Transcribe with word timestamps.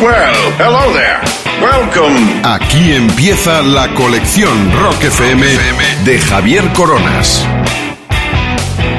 Well, 0.00 0.52
hello 0.58 0.92
there. 0.92 1.18
Welcome. 1.60 2.40
Aquí 2.44 2.92
empieza 2.92 3.62
la 3.62 3.92
colección 3.94 4.70
Rock 4.80 5.02
FM 5.02 5.44
de 6.04 6.18
Javier 6.20 6.62
Coronas. 6.72 7.44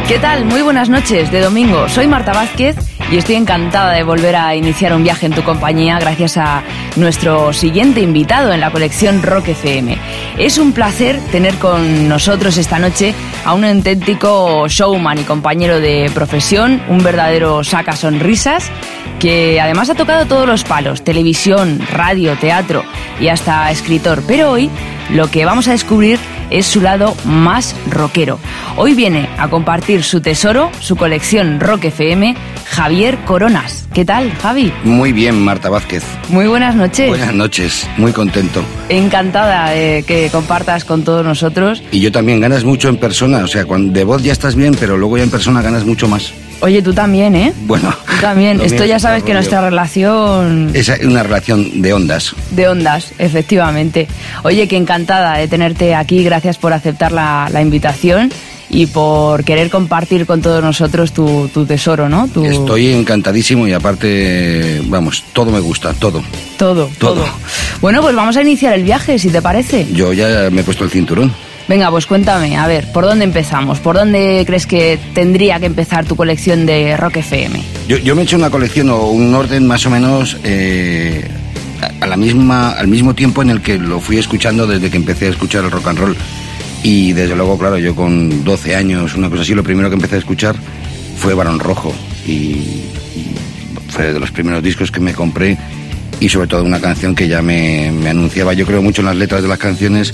¿Qué 0.10 0.20
tal? 0.20 0.44
Muy 0.44 0.62
buenas 0.62 0.90
noches 0.90 1.32
de 1.32 1.40
domingo. 1.40 1.88
Soy 1.88 2.08
Marta 2.08 2.34
Vázquez 2.34 2.76
y 3.10 3.18
estoy 3.18 3.36
encantada 3.36 3.94
de 3.94 4.04
volver 4.04 4.36
a 4.36 4.56
iniciar 4.56 4.94
un 4.94 5.04
viaje 5.04 5.28
en 5.28 5.32
tu 5.32 5.42
compañía 5.42 6.00
gracias 6.00 6.36
a 6.36 6.64
nuestro 7.00 7.54
siguiente 7.54 8.02
invitado 8.02 8.52
en 8.54 8.60
la 8.60 8.72
colección 8.72 9.24
Rock 9.24 9.50
FM. 9.50 9.98
Es 10.38 10.58
un 10.58 10.74
placer 10.74 11.20
tener 11.32 11.56
con 11.56 12.08
nosotros 12.08 12.58
esta 12.58 12.80
noche 12.80 13.14
a 13.46 13.54
un 13.54 13.64
auténtico 13.64 14.68
showman 14.68 15.20
y 15.20 15.24
compañero 15.24 15.80
de 15.80 16.12
profesión, 16.14 16.82
un 16.90 17.04
verdadero 17.04 17.64
saca 17.64 17.96
sonrisas 17.96 18.72
que 19.20 19.60
además 19.60 19.90
ha 19.90 19.96
tocado 19.96 20.26
todos 20.26 20.48
los 20.48 20.64
palos, 20.64 21.04
televisión, 21.04 21.80
radio, 21.92 22.38
teatro 22.38 22.84
y 23.20 23.28
hasta 23.28 23.70
escritor. 23.72 24.24
Pero 24.28 24.52
hoy 24.52 24.70
lo 25.10 25.30
que 25.30 25.46
vamos 25.46 25.68
a 25.68 25.72
descubrir 25.72 26.20
es 26.50 26.66
su 26.66 26.82
lado 26.82 27.16
más 27.26 27.76
rockero. 27.90 28.40
Hoy 28.78 28.94
viene 28.94 29.30
a 29.38 29.50
compartir 29.50 30.04
su 30.04 30.22
tesoro, 30.22 30.72
su 30.80 30.96
colección 30.96 31.60
Rock 31.60 31.86
FM, 31.86 32.36
Javier 32.70 33.18
Coronas. 33.26 33.88
¿Qué 33.94 34.06
tal, 34.06 34.32
Javi? 34.42 34.72
Muy 34.84 35.12
bien, 35.12 35.42
Marta 35.42 35.70
Vázquez. 35.70 36.04
Muy 36.30 36.48
buenas 36.48 36.76
noches. 36.76 37.10
Buenas 37.10 37.34
noches, 37.34 37.88
muy 37.98 38.12
contento. 38.14 38.64
Encantada 38.90 39.72
de 39.72 40.04
que 40.08 40.30
compartas 40.32 40.86
con 40.86 41.04
todos 41.04 41.26
nosotros. 41.26 41.82
Y 41.92 42.00
yo 42.00 42.12
también, 42.12 42.40
ganas 42.40 42.64
mucho 42.64 42.88
en 42.90 42.98
persona, 42.98 43.40
o 43.40 43.48
sea, 43.48 43.66
cuando 43.66 43.92
de 43.94 44.04
voz 44.04 44.22
ya 44.24 44.32
estás 44.32 44.56
bien, 44.56 44.76
pero 44.80 44.98
luego 44.98 45.18
ya 45.18 45.24
en 45.24 45.30
persona 45.32 45.62
ganas 45.62 45.84
mucho 45.86 46.08
más. 46.08 46.32
Oye, 46.62 46.82
tú 46.82 46.94
también, 46.94 47.36
¿eh? 47.36 47.54
Bueno. 47.62 47.94
Tú 48.06 48.22
también. 48.22 48.60
Esto 48.64 48.84
ya 48.86 48.98
es 48.98 49.02
sabes 49.02 49.24
que 49.24 49.34
nuestra 49.34 49.62
relación 49.62 50.72
Es 50.74 50.92
una 51.04 51.24
relación 51.24 51.82
de 51.82 51.94
ondas. 51.94 52.36
de 52.52 52.68
ondas, 52.68 53.14
efectivamente. 53.18 54.08
Oye, 54.44 54.68
que 54.68 54.76
encantada 54.78 55.38
de 55.38 55.48
tenerte 55.48 55.96
aquí. 55.96 56.24
Gracias 56.24 56.58
por 56.58 56.74
aceptar 56.74 57.12
la, 57.14 57.48
la 57.52 57.62
invitación 57.62 58.30
y 58.70 58.86
por 58.86 59.44
querer 59.44 59.70
compartir 59.70 60.26
con 60.26 60.42
todos 60.42 60.64
nosotros 60.64 61.12
tu, 61.12 61.50
tu 61.54 61.66
tesoro, 61.66 62.08
¿no? 62.10 62.28
Tu, 62.28 62.46
Estoy 62.46 62.94
encantadísimo 62.94 63.68
y 63.68 63.74
aparte, 63.74 64.82
vamos, 64.86 65.24
todo 65.34 65.52
me 65.52 65.60
gusta, 65.60 65.94
todo. 65.94 66.22
Todo, 66.58 66.90
todo. 67.00 67.14
todo. 67.16 67.26
Bueno, 67.82 68.02
pues 68.02 68.16
vamos 68.16 68.38
a 68.38 68.42
iniciar 68.42 68.74
el 68.74 68.84
viaje, 68.84 69.18
si 69.18 69.30
te 69.30 69.42
parece. 69.42 69.88
Yo 69.94 70.14
ya 70.14 70.50
me 70.52 70.62
he 70.62 70.64
puesto 70.64 70.84
el 70.84 70.90
cinturón. 70.92 71.34
Venga, 71.68 71.92
pues 71.92 72.08
cuéntame, 72.08 72.58
a 72.58 72.66
ver, 72.66 72.92
¿por 72.92 73.06
dónde 73.06 73.26
empezamos? 73.26 73.78
¿Por 73.80 73.96
dónde 73.96 74.44
crees 74.48 74.66
que 74.66 74.98
tendría 75.14 75.60
que 75.60 75.68
empezar 75.68 76.04
tu 76.06 76.16
colección 76.16 76.66
de 76.66 76.98
Rock 76.98 77.18
FM? 77.18 77.62
Yo, 77.88 77.98
yo 77.98 78.16
me 78.16 78.22
he 78.22 78.24
hecho 78.24 78.38
una 78.38 78.50
colección 78.50 78.90
o 78.90 79.08
un 79.12 79.34
orden 79.36 79.68
más 79.68 79.86
o 79.86 79.92
menos 79.92 80.38
eh, 80.44 81.28
a- 81.82 82.04
a 82.06 82.08
la 82.08 82.18
misma, 82.18 82.72
al 82.72 82.88
mismo 82.88 83.14
tiempo 83.14 83.44
en 83.44 83.52
el 83.52 83.62
que 83.62 83.78
lo 83.78 84.00
fui 84.00 84.18
escuchando 84.18 84.66
desde 84.66 84.90
que 84.90 84.98
empecé 84.98 85.28
a 85.28 85.30
escuchar 85.30 85.64
el 85.64 85.70
rock 85.70 85.88
and 85.90 86.00
roll. 86.00 86.18
Y 86.84 87.14
desde 87.14 87.36
luego, 87.36 87.58
claro, 87.58 87.78
yo 87.78 87.96
con 87.96 88.44
12 88.44 88.76
años, 88.76 89.16
una 89.16 89.30
cosa 89.30 89.42
así, 89.42 89.54
lo 89.54 89.64
primero 89.64 89.90
que 89.90 89.96
empecé 89.96 90.16
a 90.16 90.20
escuchar 90.20 90.56
fue 91.18 91.34
Barón 91.34 91.60
Rojo. 91.60 91.94
Y, 92.26 92.84
fue 93.90 94.14
de 94.14 94.20
los 94.20 94.32
primeros 94.32 94.64
discos 94.64 94.92
que 94.92 95.00
me 95.00 95.14
compré 95.14 95.58
y 96.20 96.30
sobre 96.30 96.48
todo 96.48 96.64
una 96.64 96.80
canción 96.80 97.16
que 97.16 97.28
ya 97.28 97.42
me, 97.42 97.92
me 97.92 98.10
anunciaba, 98.10 98.54
yo 98.54 98.66
creo 98.66 98.82
mucho 98.82 99.02
en 99.02 99.08
las 99.08 99.16
letras 99.16 99.42
de 99.42 99.48
las 99.48 99.58
canciones 99.58 100.14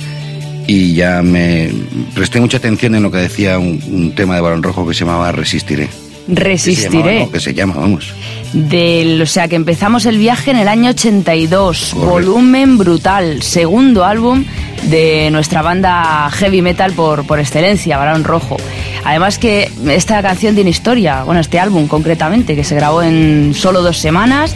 y 0.65 0.93
ya 0.93 1.21
me 1.21 1.71
presté 2.13 2.39
mucha 2.39 2.57
atención 2.57 2.95
en 2.95 3.03
lo 3.03 3.11
que 3.11 3.17
decía 3.17 3.59
un, 3.59 3.81
un 3.91 4.15
tema 4.15 4.35
de 4.35 4.41
Barón 4.41 4.63
Rojo 4.63 4.87
que 4.87 4.93
se 4.93 5.01
llamaba 5.01 5.31
Resistiré. 5.31 5.89
Que 6.27 6.33
se 6.35 6.41
Resistiré. 6.41 7.19
no, 7.19 7.31
que 7.31 7.39
se 7.39 7.53
llama, 7.53 7.75
vamos. 7.75 8.13
Del, 8.53 9.21
o 9.21 9.25
sea, 9.25 9.47
que 9.47 9.55
empezamos 9.55 10.05
el 10.05 10.17
viaje 10.17 10.51
en 10.51 10.57
el 10.57 10.67
año 10.67 10.91
82, 10.91 11.89
Correcto. 11.93 12.09
volumen 12.09 12.77
brutal, 12.77 13.41
segundo 13.41 14.05
álbum 14.05 14.45
de 14.83 15.29
nuestra 15.31 15.61
banda 15.61 16.29
heavy 16.31 16.61
metal 16.61 16.93
por, 16.93 17.25
por 17.25 17.39
excelencia, 17.39 17.97
Barón 17.97 18.23
Rojo. 18.23 18.57
Además 19.03 19.37
que 19.37 19.69
esta 19.89 20.21
canción 20.21 20.55
tiene 20.55 20.69
historia, 20.69 21.23
bueno, 21.23 21.41
este 21.41 21.59
álbum 21.59 21.87
concretamente, 21.87 22.55
que 22.55 22.63
se 22.63 22.75
grabó 22.75 23.03
en 23.03 23.53
solo 23.53 23.81
dos 23.81 23.97
semanas 23.99 24.55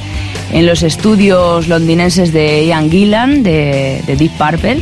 en 0.52 0.66
los 0.66 0.82
estudios 0.82 1.68
londinenses 1.68 2.34
de 2.34 2.66
Ian 2.66 2.90
Gillan, 2.90 3.44
de, 3.44 4.02
de 4.08 4.16
Deep 4.16 4.32
Purple. 4.32 4.80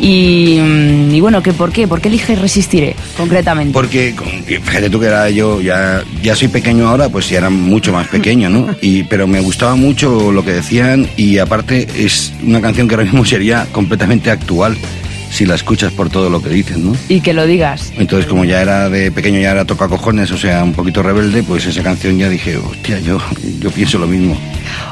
Y, 0.00 0.58
mm, 0.60 1.14
y 1.14 1.20
bueno, 1.20 1.42
¿qué, 1.42 1.52
¿por 1.52 1.72
qué? 1.72 1.86
¿Por 1.86 2.00
qué 2.00 2.08
eliges 2.08 2.38
Resistiré 2.38 2.96
concretamente? 3.16 3.72
Porque, 3.72 4.14
fíjate 4.46 4.88
tú 4.88 4.98
que 4.98 5.06
era 5.06 5.28
yo, 5.30 5.60
ya, 5.60 6.02
ya 6.22 6.34
soy 6.34 6.48
pequeño 6.48 6.88
ahora, 6.88 7.08
pues 7.08 7.28
ya 7.28 7.38
era 7.38 7.50
mucho 7.50 7.92
más 7.92 8.08
pequeño, 8.08 8.48
¿no? 8.48 8.68
Y, 8.82 9.02
pero 9.04 9.26
me 9.26 9.40
gustaba 9.40 9.74
mucho 9.74 10.32
lo 10.32 10.44
que 10.44 10.52
decían 10.52 11.06
y 11.16 11.38
aparte 11.38 11.86
es 11.96 12.32
una 12.42 12.60
canción 12.60 12.88
que 12.88 12.94
ahora 12.94 13.04
mismo 13.04 13.24
sería 13.24 13.66
completamente 13.72 14.30
actual 14.30 14.76
si 15.30 15.46
la 15.46 15.54
escuchas 15.54 15.92
por 15.92 16.10
todo 16.10 16.28
lo 16.28 16.42
que 16.42 16.48
dicen, 16.50 16.84
¿no? 16.86 16.96
Y 17.08 17.20
que 17.20 17.32
lo 17.32 17.46
digas. 17.46 17.92
Entonces, 17.96 18.28
como 18.28 18.44
ya 18.44 18.60
era 18.60 18.88
de 18.90 19.10
pequeño, 19.12 19.40
ya 19.40 19.52
era 19.52 19.64
toca 19.64 19.88
cojones, 19.88 20.30
o 20.32 20.38
sea, 20.38 20.62
un 20.64 20.72
poquito 20.72 21.02
rebelde, 21.02 21.42
pues 21.42 21.66
esa 21.66 21.82
canción 21.82 22.18
ya 22.18 22.28
dije, 22.28 22.56
hostia, 22.56 22.98
yo, 23.00 23.18
yo 23.60 23.70
pienso 23.70 23.98
lo 23.98 24.06
mismo. 24.06 24.36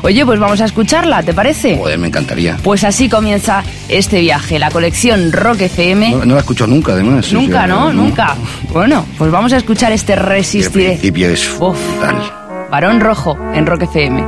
Oye, 0.03 0.25
pues 0.25 0.38
vamos 0.38 0.60
a 0.60 0.65
escucharla, 0.65 1.22
¿te 1.22 1.34
parece? 1.34 1.76
Joder, 1.76 1.99
me 1.99 2.09
encantaría. 2.09 2.56
Pues 2.62 2.84
así 2.84 3.09
comienza 3.09 3.62
este 3.88 4.21
viaje, 4.21 4.59
la 4.59 4.71
colección 4.71 5.32
Rock 5.32 5.62
FM. 5.62 6.10
No, 6.12 6.25
no 6.25 6.34
la 6.34 6.41
escucho 6.41 6.66
nunca, 6.66 6.93
además. 6.93 7.31
o 7.32 7.34
nunca, 7.34 7.59
sea, 7.59 7.66
¿no? 7.66 7.93
Nunca. 7.93 8.34
Bueno, 8.72 9.05
pues 9.19 9.31
vamos 9.31 9.53
a 9.53 9.56
escuchar 9.56 9.93
este 9.93 10.16
Resistiré. 10.16 10.91
principio 10.91 11.28
es 11.31 11.49
Uf. 11.60 11.76
brutal. 11.99 12.16
Varón 12.70 13.00
Rojo 13.00 13.37
en 13.55 13.66
Rock 13.66 13.82
FM. 13.82 14.25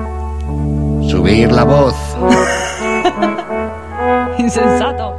Subir 1.09 1.53
la 1.53 1.65
voz. 1.65 1.95
Insensato. 4.39 5.17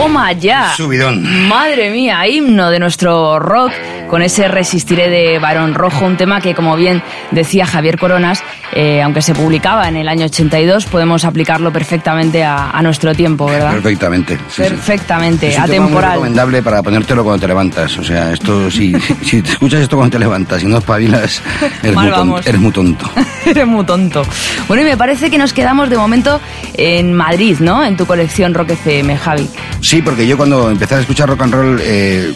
Toma 0.00 0.32
ya. 0.32 0.72
Subidón. 0.74 1.46
Madre 1.46 1.90
mía, 1.90 2.26
himno 2.26 2.70
de 2.70 2.78
nuestro 2.78 3.38
rock 3.38 3.70
con 4.08 4.22
ese 4.22 4.48
Resistiré 4.48 5.10
de 5.10 5.38
Barón 5.38 5.74
Rojo, 5.74 6.06
un 6.06 6.16
tema 6.16 6.40
que, 6.40 6.54
como 6.54 6.74
bien 6.74 7.02
decía 7.32 7.66
Javier 7.66 7.98
Coronas, 7.98 8.42
eh, 8.72 9.02
aunque 9.02 9.22
se 9.22 9.34
publicaba 9.34 9.88
en 9.88 9.96
el 9.96 10.08
año 10.08 10.26
82, 10.26 10.86
podemos 10.86 11.24
aplicarlo 11.24 11.72
perfectamente 11.72 12.44
a, 12.44 12.80
nuestro 12.82 13.14
tiempo, 13.14 13.46
¿verdad? 13.46 13.72
Perfectamente. 13.72 14.38
perfectamente, 14.56 15.48
Es 15.48 15.56
un 15.56 15.62
atemporal. 15.64 15.90
Tema 15.90 16.00
muy 16.00 16.02
recomendable 16.02 16.62
para 16.62 16.82
ponértelo 16.82 17.22
cuando 17.24 17.40
te 17.40 17.48
levantas. 17.48 17.98
O 17.98 18.04
sea, 18.04 18.32
esto 18.32 18.70
si, 18.70 18.94
si 19.22 19.42
te 19.42 19.50
escuchas 19.52 19.80
esto 19.80 19.96
cuando 19.96 20.16
te 20.16 20.18
levantas 20.18 20.62
y 20.62 20.66
no 20.66 20.78
espabilas, 20.78 21.42
eres, 21.82 21.96
muy, 21.96 22.10
tonto, 22.10 22.38
eres 22.38 22.60
muy 22.60 22.72
tonto. 22.72 23.10
eres 23.44 23.66
muy 23.66 23.84
tonto. 23.84 24.22
Bueno, 24.68 24.82
y 24.82 24.86
me 24.86 24.96
parece 24.96 25.30
que 25.30 25.38
nos 25.38 25.52
quedamos 25.52 25.90
de 25.90 25.96
momento 25.96 26.40
en 26.74 27.12
Madrid, 27.12 27.56
¿no? 27.60 27.84
En 27.84 27.96
tu 27.96 28.06
colección 28.06 28.54
Rock 28.54 28.70
FM, 28.70 29.16
Javi. 29.18 29.48
Sí, 29.80 30.00
porque 30.02 30.26
yo 30.26 30.36
cuando 30.36 30.70
empecé 30.70 30.94
a 30.94 31.00
escuchar 31.00 31.28
rock 31.28 31.42
and 31.42 31.54
roll, 31.54 31.80
eh, 31.82 32.32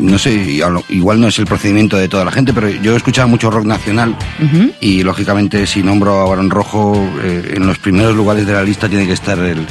no 0.00 0.18
sé, 0.18 0.60
igual 0.88 1.20
no 1.20 1.28
es 1.28 1.38
el 1.38 1.46
procedimiento 1.46 1.96
de 1.96 2.08
toda 2.08 2.24
la 2.24 2.32
gente, 2.32 2.52
pero 2.52 2.68
yo 2.68 2.94
he 2.94 2.96
escuchado 2.96 3.28
mucho 3.28 3.50
rock 3.50 3.64
nacional 3.66 4.16
y 4.80 5.02
lógicamente 5.02 5.66
si 5.66 5.82
nombro 5.82 6.20
a 6.20 6.28
Barón 6.28 6.50
Rojo, 6.50 6.94
eh, 7.22 7.54
en 7.56 7.66
los 7.66 7.78
primeros 7.78 8.14
lugares 8.14 8.46
de 8.46 8.52
la 8.52 8.62
lista 8.62 8.88
tiene 8.88 9.06
que 9.06 9.12
estar 9.12 9.38
el, 9.38 9.66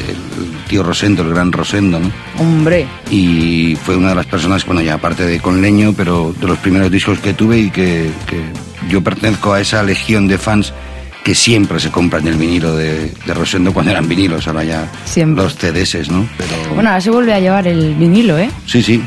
tío 0.67 0.83
Rosendo, 0.83 1.23
el 1.23 1.29
gran 1.29 1.51
Rosendo, 1.51 1.99
¿no? 1.99 2.11
Hombre. 2.39 2.87
Y 3.09 3.75
fue 3.75 3.95
una 3.95 4.09
de 4.09 4.15
las 4.15 4.25
personas, 4.25 4.65
bueno, 4.65 4.81
ya 4.81 4.95
aparte 4.95 5.25
de 5.25 5.39
Con 5.39 5.61
Leño, 5.61 5.93
pero 5.95 6.33
de 6.39 6.47
los 6.47 6.57
primeros 6.59 6.91
discos 6.91 7.19
que 7.19 7.33
tuve 7.33 7.59
y 7.59 7.69
que, 7.69 8.09
que 8.27 8.41
yo 8.89 9.01
pertenezco 9.01 9.53
a 9.53 9.61
esa 9.61 9.83
legión 9.83 10.27
de 10.27 10.37
fans 10.37 10.73
que 11.23 11.33
siempre 11.33 11.79
se 11.79 11.89
compran 11.89 12.27
el 12.27 12.35
vinilo 12.35 12.75
de, 12.75 13.11
Rosendo 13.33 13.73
cuando 13.73 13.91
eran 13.91 14.07
vinilos, 14.07 14.47
ahora 14.47 14.63
ya 14.63 14.91
los 15.25 15.55
CDs, 15.55 16.09
¿no? 16.11 16.27
Pero... 16.37 16.75
Bueno, 16.75 16.89
ahora 16.89 17.01
se 17.01 17.09
vuelve 17.09 17.33
a 17.33 17.39
llevar 17.39 17.67
el 17.67 17.95
vinilo, 17.95 18.37
¿eh? 18.37 18.49
Sí, 18.67 18.83
sí, 18.83 19.01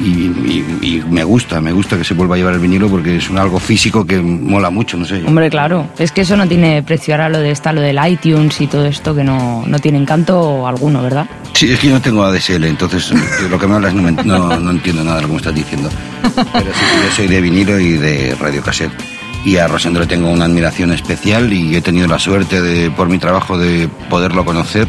y, 0.00 1.02
me 1.10 1.24
gusta, 1.24 1.60
me 1.60 1.72
gusta 1.72 1.98
que 1.98 2.04
se 2.04 2.14
vuelva 2.14 2.36
a 2.36 2.38
llevar 2.38 2.54
el 2.54 2.60
vinilo 2.60 2.88
porque 2.88 3.16
es 3.16 3.28
un 3.28 3.38
algo 3.38 3.58
físico 3.58 4.06
que 4.06 4.20
mola 4.20 4.70
mucho, 4.70 4.96
no 4.96 5.04
sé. 5.04 5.22
Hombre, 5.26 5.50
claro, 5.50 5.90
es 5.98 6.12
que 6.12 6.22
eso 6.22 6.36
no 6.36 6.46
tiene 6.46 6.82
precio 6.82 7.14
ahora 7.14 7.28
lo 7.28 7.38
de 7.38 7.50
esta, 7.50 7.72
lo 7.72 7.80
del 7.80 7.98
iTunes 8.06 8.60
y 8.60 8.66
todo 8.66 8.86
esto 8.86 9.14
que 9.14 9.24
no, 9.24 9.64
no 9.66 9.78
tiene 9.78 9.98
encanto 9.98 10.66
alguno, 10.66 11.02
¿verdad? 11.02 11.26
Sí, 11.52 11.70
es 11.70 11.80
que 11.80 11.88
yo 11.88 11.94
no 11.94 12.00
tengo 12.00 12.24
ADSL, 12.24 12.64
entonces 12.64 13.12
lo 13.50 13.58
que 13.58 13.66
me 13.66 13.74
hablas 13.74 13.92
no, 13.92 14.10
no, 14.10 14.60
no 14.60 14.70
entiendo 14.70 15.02
nada 15.04 15.16
de 15.16 15.22
lo 15.22 15.28
que 15.28 15.32
me 15.32 15.38
estás 15.38 15.54
diciendo. 15.54 15.90
Pero 16.22 16.72
sí, 16.72 16.84
yo 17.04 17.16
soy 17.16 17.26
de 17.26 17.40
vinilo 17.40 17.78
y 17.78 17.92
de 17.92 18.36
radiocassette 18.36 19.19
y 19.44 19.56
a 19.56 19.68
Rosendo 19.68 20.00
le 20.00 20.06
tengo 20.06 20.30
una 20.30 20.44
admiración 20.44 20.92
especial 20.92 21.52
y 21.52 21.76
he 21.76 21.80
tenido 21.80 22.06
la 22.06 22.18
suerte 22.18 22.60
de, 22.60 22.90
por 22.90 23.08
mi 23.08 23.18
trabajo 23.18 23.58
de 23.58 23.88
poderlo 24.08 24.44
conocer, 24.44 24.86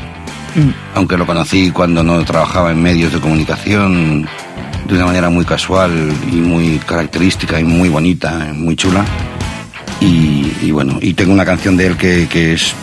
mm. 0.55 0.96
aunque 0.96 1.17
lo 1.17 1.25
conocí 1.25 1.72
cuando 1.72 2.03
no 2.03 2.24
trabajaba 2.25 2.72
en 2.72 2.81
medios 2.81 3.13
de 3.13 3.20
comunicación 3.20 4.27
de 4.88 4.96
una 4.96 5.05
manera 5.05 5.29
muy 5.29 5.46
casual 5.46 6.12
y 6.31 6.36
muy 6.36 6.79
característica 6.79 7.60
y 7.60 7.63
muy 7.63 7.89
bonita, 7.89 8.51
muy 8.53 8.75
chula. 8.75 9.05
Y, 10.00 10.72
bueno, 10.72 10.98
y 11.00 11.13
tengo 11.13 11.31
una 11.31 11.46
canción 11.46 11.77
de 11.77 11.86
él 11.86 11.96
que, 11.96 12.27
que 12.27 12.53
es 12.53 12.74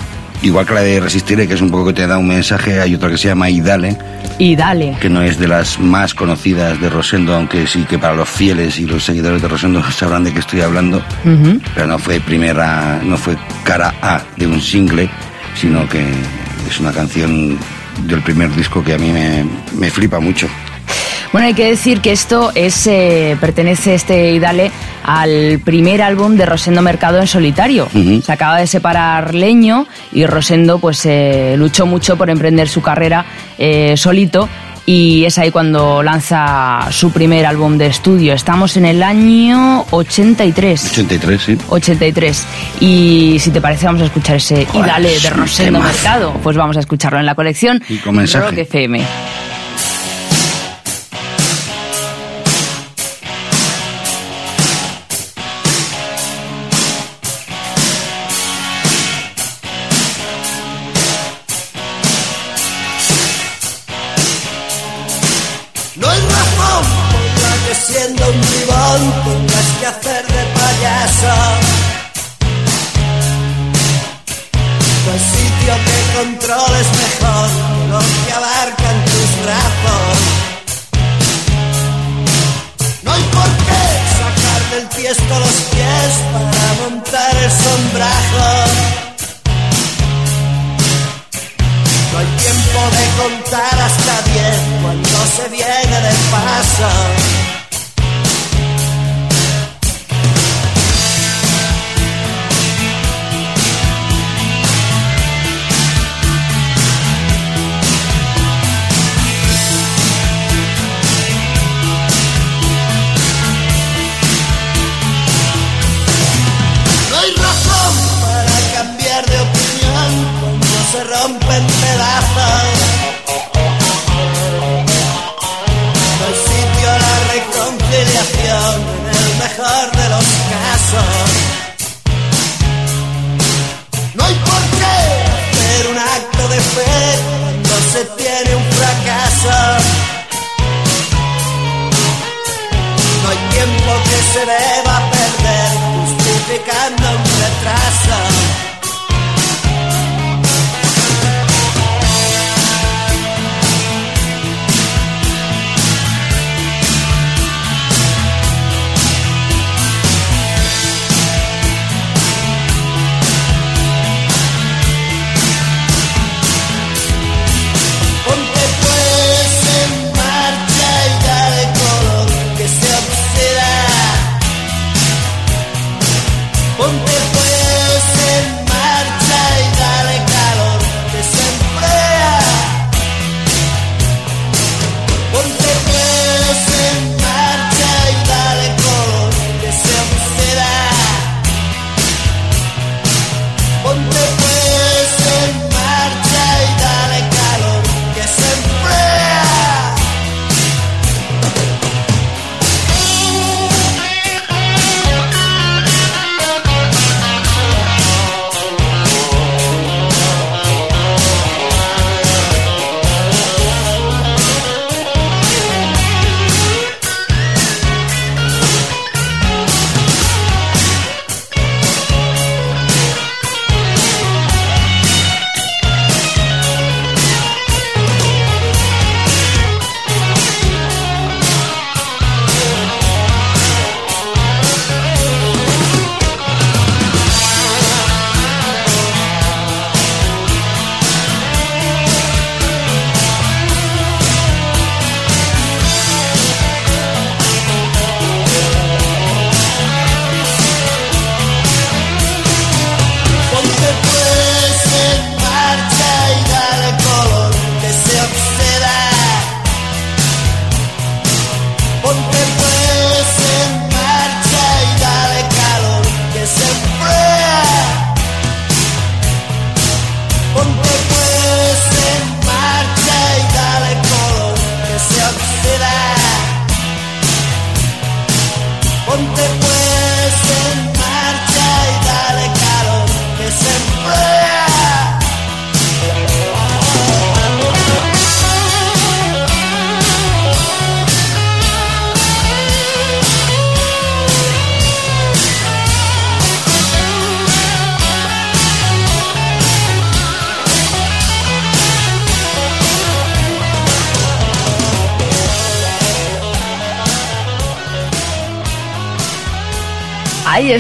igual 0.42 0.66
que 0.66 0.75
la 0.75 0.83
de 0.83 1.00
Resistiré, 1.00 1.47
que 1.49 1.54
es 1.54 1.61
un 1.61 1.71
poco 1.71 1.87
que 1.87 1.92
te 1.92 2.07
da 2.07 2.18
un 2.18 2.28
mensaje, 2.28 2.80
hay 2.80 2.95
otra 2.95 3.11
que 3.11 3.18
se 3.18 3.28
llama 3.28 3.50
Y 3.50 3.61
Dale. 3.61 3.97
Y 4.38 4.57
Dale. 4.57 4.97
Que 5.00 5.09
no 5.09 5.23
es 5.23 5.38
de 5.38 5.49
las 5.49 5.78
más 5.78 6.14
conocidas 6.14 6.80
de 6.80 6.88
Rosendo, 6.88 7.35
aunque 7.35 7.66
sí 7.66 7.85
que 7.85 7.99
para 7.99 8.14
los 8.14 8.28
fieles 8.28 8.78
y 8.78 8.87
los 8.87 9.04
seguidores 9.04 9.42
de 9.42 9.49
Rosendo 9.49 9.83
sabrán 9.90 10.25
de 10.25 10.33
qué 10.33 10.40
estoy 10.40 10.61
hablando. 10.61 11.02
Pero 11.75 11.87
no 11.87 11.99
fue 11.99 12.21
primera, 12.21 13.00
no 13.04 13.16
fue 13.16 13.37
cara 13.64 13.95
A 14.00 14.23
de 14.37 14.47
un 14.47 14.61
single, 14.61 15.09
sino 15.54 15.88
que 15.88 16.04
es 16.68 16.80
una 16.80 16.92
canción 16.92 17.59
del 18.07 18.23
primer 18.23 18.54
disco 18.54 18.83
que 18.85 18.95
a 18.95 18.99
mí 18.99 19.11
me, 19.11 19.45
me 19.76 19.90
flipa 19.90 20.21
mucho. 20.21 20.49
Bueno, 21.32 21.47
hay 21.47 21.54
que 21.54 21.66
decir 21.66 22.00
que 22.00 22.12
esto 22.12 22.52
es 22.54 22.87
eh, 22.87 23.37
pertenece 23.40 23.94
este 23.94 24.32
Idale 24.32 24.70
al 25.04 25.61
primer 25.62 26.00
álbum 26.00 26.37
de 26.37 26.47
Rosendo 26.47 26.80
Mercado 26.80 27.20
en 27.20 27.26
solitario. 27.26 27.88
Se 28.23 28.32
acaba 28.32 28.58
de 28.58 28.66
separar 28.66 29.35
Leño 29.35 29.87
y 30.12 30.25
Rosendo 30.26 30.78
pues 30.78 31.04
eh, 31.04 31.54
luchó 31.58 31.87
mucho 31.87 32.16
por 32.16 32.30
emprender 32.30 32.68
su 32.68 32.80
carrera 32.80 33.26
eh, 33.58 33.94
solito 33.97 34.49
y 34.87 35.26
es 35.26 35.37
ahí 35.37 35.50
cuando 35.50 36.02
lanza 36.02 36.88
su 36.90 37.11
primer 37.11 37.44
álbum 37.44 37.76
de 37.76 37.88
estudio. 37.88 38.32
Estamos 38.32 38.78
en 38.78 38.87
el 38.87 39.02
año 39.02 39.85
83. 39.90 40.92
83, 40.92 41.42
sí. 41.42 41.58
83. 41.68 42.47
Y 42.80 43.37
si 43.38 43.50
te 43.50 43.61
parece, 43.61 43.85
vamos 43.85 44.00
a 44.00 44.06
escuchar 44.06 44.37
ese 44.37 44.66
Idale 44.73 45.20
de 45.20 45.28
Rosendo 45.28 45.80
Mercado. 45.80 46.32
Pues 46.42 46.56
vamos 46.56 46.78
a 46.78 46.80
escucharlo 46.80 47.18
en 47.18 47.26
la 47.26 47.35
colección 47.35 47.82
y 47.87 47.99
con 47.99 48.16
Rock 48.16 48.56
FM. 48.56 49.04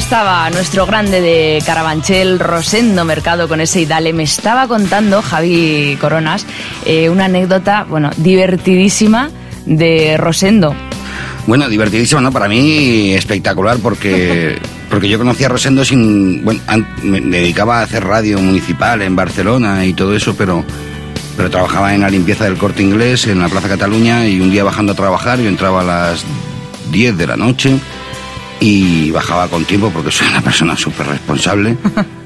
Estaba 0.08 0.48
nuestro 0.48 0.86
grande 0.86 1.20
de 1.20 1.62
Carabanchel, 1.66 2.40
Rosendo 2.40 3.04
Mercado, 3.04 3.46
con 3.46 3.60
ese 3.60 3.82
Idale. 3.82 4.14
Me 4.14 4.22
estaba 4.22 4.66
contando 4.66 5.20
Javi 5.20 5.98
Coronas 6.00 6.46
eh, 6.86 7.10
una 7.10 7.26
anécdota, 7.26 7.84
bueno, 7.84 8.08
divertidísima 8.16 9.28
de 9.66 10.16
Rosendo. 10.16 10.74
Bueno, 11.46 11.68
divertidísimo, 11.68 12.22
¿no? 12.22 12.32
Para 12.32 12.48
mí 12.48 13.12
espectacular 13.12 13.76
porque, 13.82 14.58
porque 14.88 15.10
yo 15.10 15.18
conocía 15.18 15.48
a 15.48 15.50
Rosendo 15.50 15.84
sin... 15.84 16.42
Bueno, 16.42 16.62
me 17.02 17.20
dedicaba 17.20 17.80
a 17.80 17.82
hacer 17.82 18.02
radio 18.02 18.38
municipal 18.38 19.02
en 19.02 19.14
Barcelona 19.14 19.84
y 19.84 19.92
todo 19.92 20.16
eso, 20.16 20.34
pero, 20.34 20.64
pero 21.36 21.50
trabajaba 21.50 21.94
en 21.94 22.00
la 22.00 22.08
limpieza 22.08 22.44
del 22.44 22.56
corte 22.56 22.82
inglés 22.82 23.26
en 23.26 23.40
la 23.40 23.50
Plaza 23.50 23.68
Cataluña 23.68 24.26
y 24.26 24.40
un 24.40 24.50
día 24.50 24.64
bajando 24.64 24.92
a 24.92 24.96
trabajar, 24.96 25.38
yo 25.38 25.50
entraba 25.50 25.82
a 25.82 25.84
las 25.84 26.24
10 26.92 27.18
de 27.18 27.26
la 27.26 27.36
noche 27.36 27.78
y 28.60 29.10
bajaba 29.10 29.48
con 29.48 29.64
tiempo 29.64 29.90
porque 29.90 30.10
soy 30.10 30.28
una 30.28 30.40
persona 30.40 30.76
súper 30.76 31.06
responsable. 31.06 31.76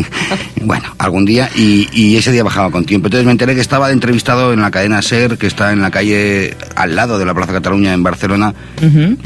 bueno, 0.62 0.84
algún 0.98 1.24
día, 1.24 1.50
y, 1.56 2.16
ese 2.16 2.32
día 2.32 2.44
bajaba 2.44 2.70
con 2.70 2.84
tiempo. 2.84 3.08
Entonces 3.08 3.26
me 3.26 3.32
enteré 3.32 3.54
que 3.54 3.60
estaba 3.60 3.90
entrevistado 3.90 4.52
en 4.52 4.60
la 4.60 4.70
cadena 4.70 5.02
SER, 5.02 5.38
que 5.38 5.46
está 5.46 5.72
en 5.72 5.80
la 5.80 5.90
calle 5.90 6.56
al 6.76 6.94
lado 6.94 7.18
de 7.18 7.24
la 7.24 7.34
Plaza 7.34 7.52
Cataluña 7.52 7.92
en 7.92 8.02
Barcelona, 8.02 8.54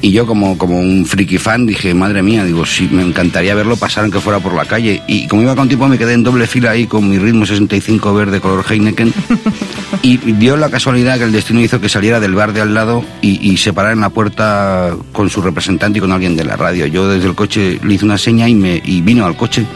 y 0.03 0.13
yo 0.13 0.27
como, 0.27 0.59
como 0.59 0.79
un 0.79 1.07
friki 1.07 1.39
fan 1.39 1.67
dije, 1.67 1.95
madre 1.95 2.23
mía, 2.23 2.45
digo, 2.45 2.65
sí, 2.67 2.89
me 2.91 3.03
encantaría 3.03 3.55
verlo 3.55 3.77
pasar 3.77 4.05
aunque 4.05 4.21
fuera 4.21 4.41
por 4.41 4.55
la 4.55 4.65
calle. 4.65 5.03
Y 5.07 5.27
como 5.27 5.43
iba 5.43 5.55
con 5.57 5.69
tiempo 5.69 5.89
me 5.89 5.99
quedé 5.99 6.15
en 6.15 6.23
doble 6.23 6.47
fila 6.47 6.71
ahí 6.71 6.87
con 6.87 7.09
mi 7.09 7.19
ritmo 7.19 7.47
65 7.47 8.15
verde 8.15 8.41
color 8.41 8.65
Heineken, 8.69 9.13
y 10.03 10.17
dio 10.17 10.57
la 10.57 10.71
casualidad 10.71 11.19
que 11.19 11.25
el 11.25 11.33
destino 11.33 11.61
hizo 11.61 11.81
que 11.81 11.89
saliera 11.89 12.21
del 12.21 12.35
bar 12.35 12.53
de 12.53 12.61
al 12.61 12.75
lado 12.75 13.05
y, 13.23 13.51
y 13.51 13.57
se 13.57 13.73
parara 13.73 13.95
en 13.95 14.01
la 14.01 14.11
puerta 14.11 14.95
con 15.13 15.31
su 15.31 15.43
representante 15.43 15.99
y 15.99 16.01
con 16.01 16.13
alguien 16.13 16.37
de 16.37 16.45
la 16.45 16.57
radio. 16.57 16.87
Yo 16.87 17.09
desde 17.09 17.29
el 17.29 17.35
coche 17.35 17.79
le 17.83 17.95
hice 17.95 18.05
una 18.05 18.19
seña 18.19 18.49
y, 18.49 18.55
me, 18.55 18.81
y 18.85 19.01
vino 19.01 19.27
al 19.27 19.37
coche 19.37 19.67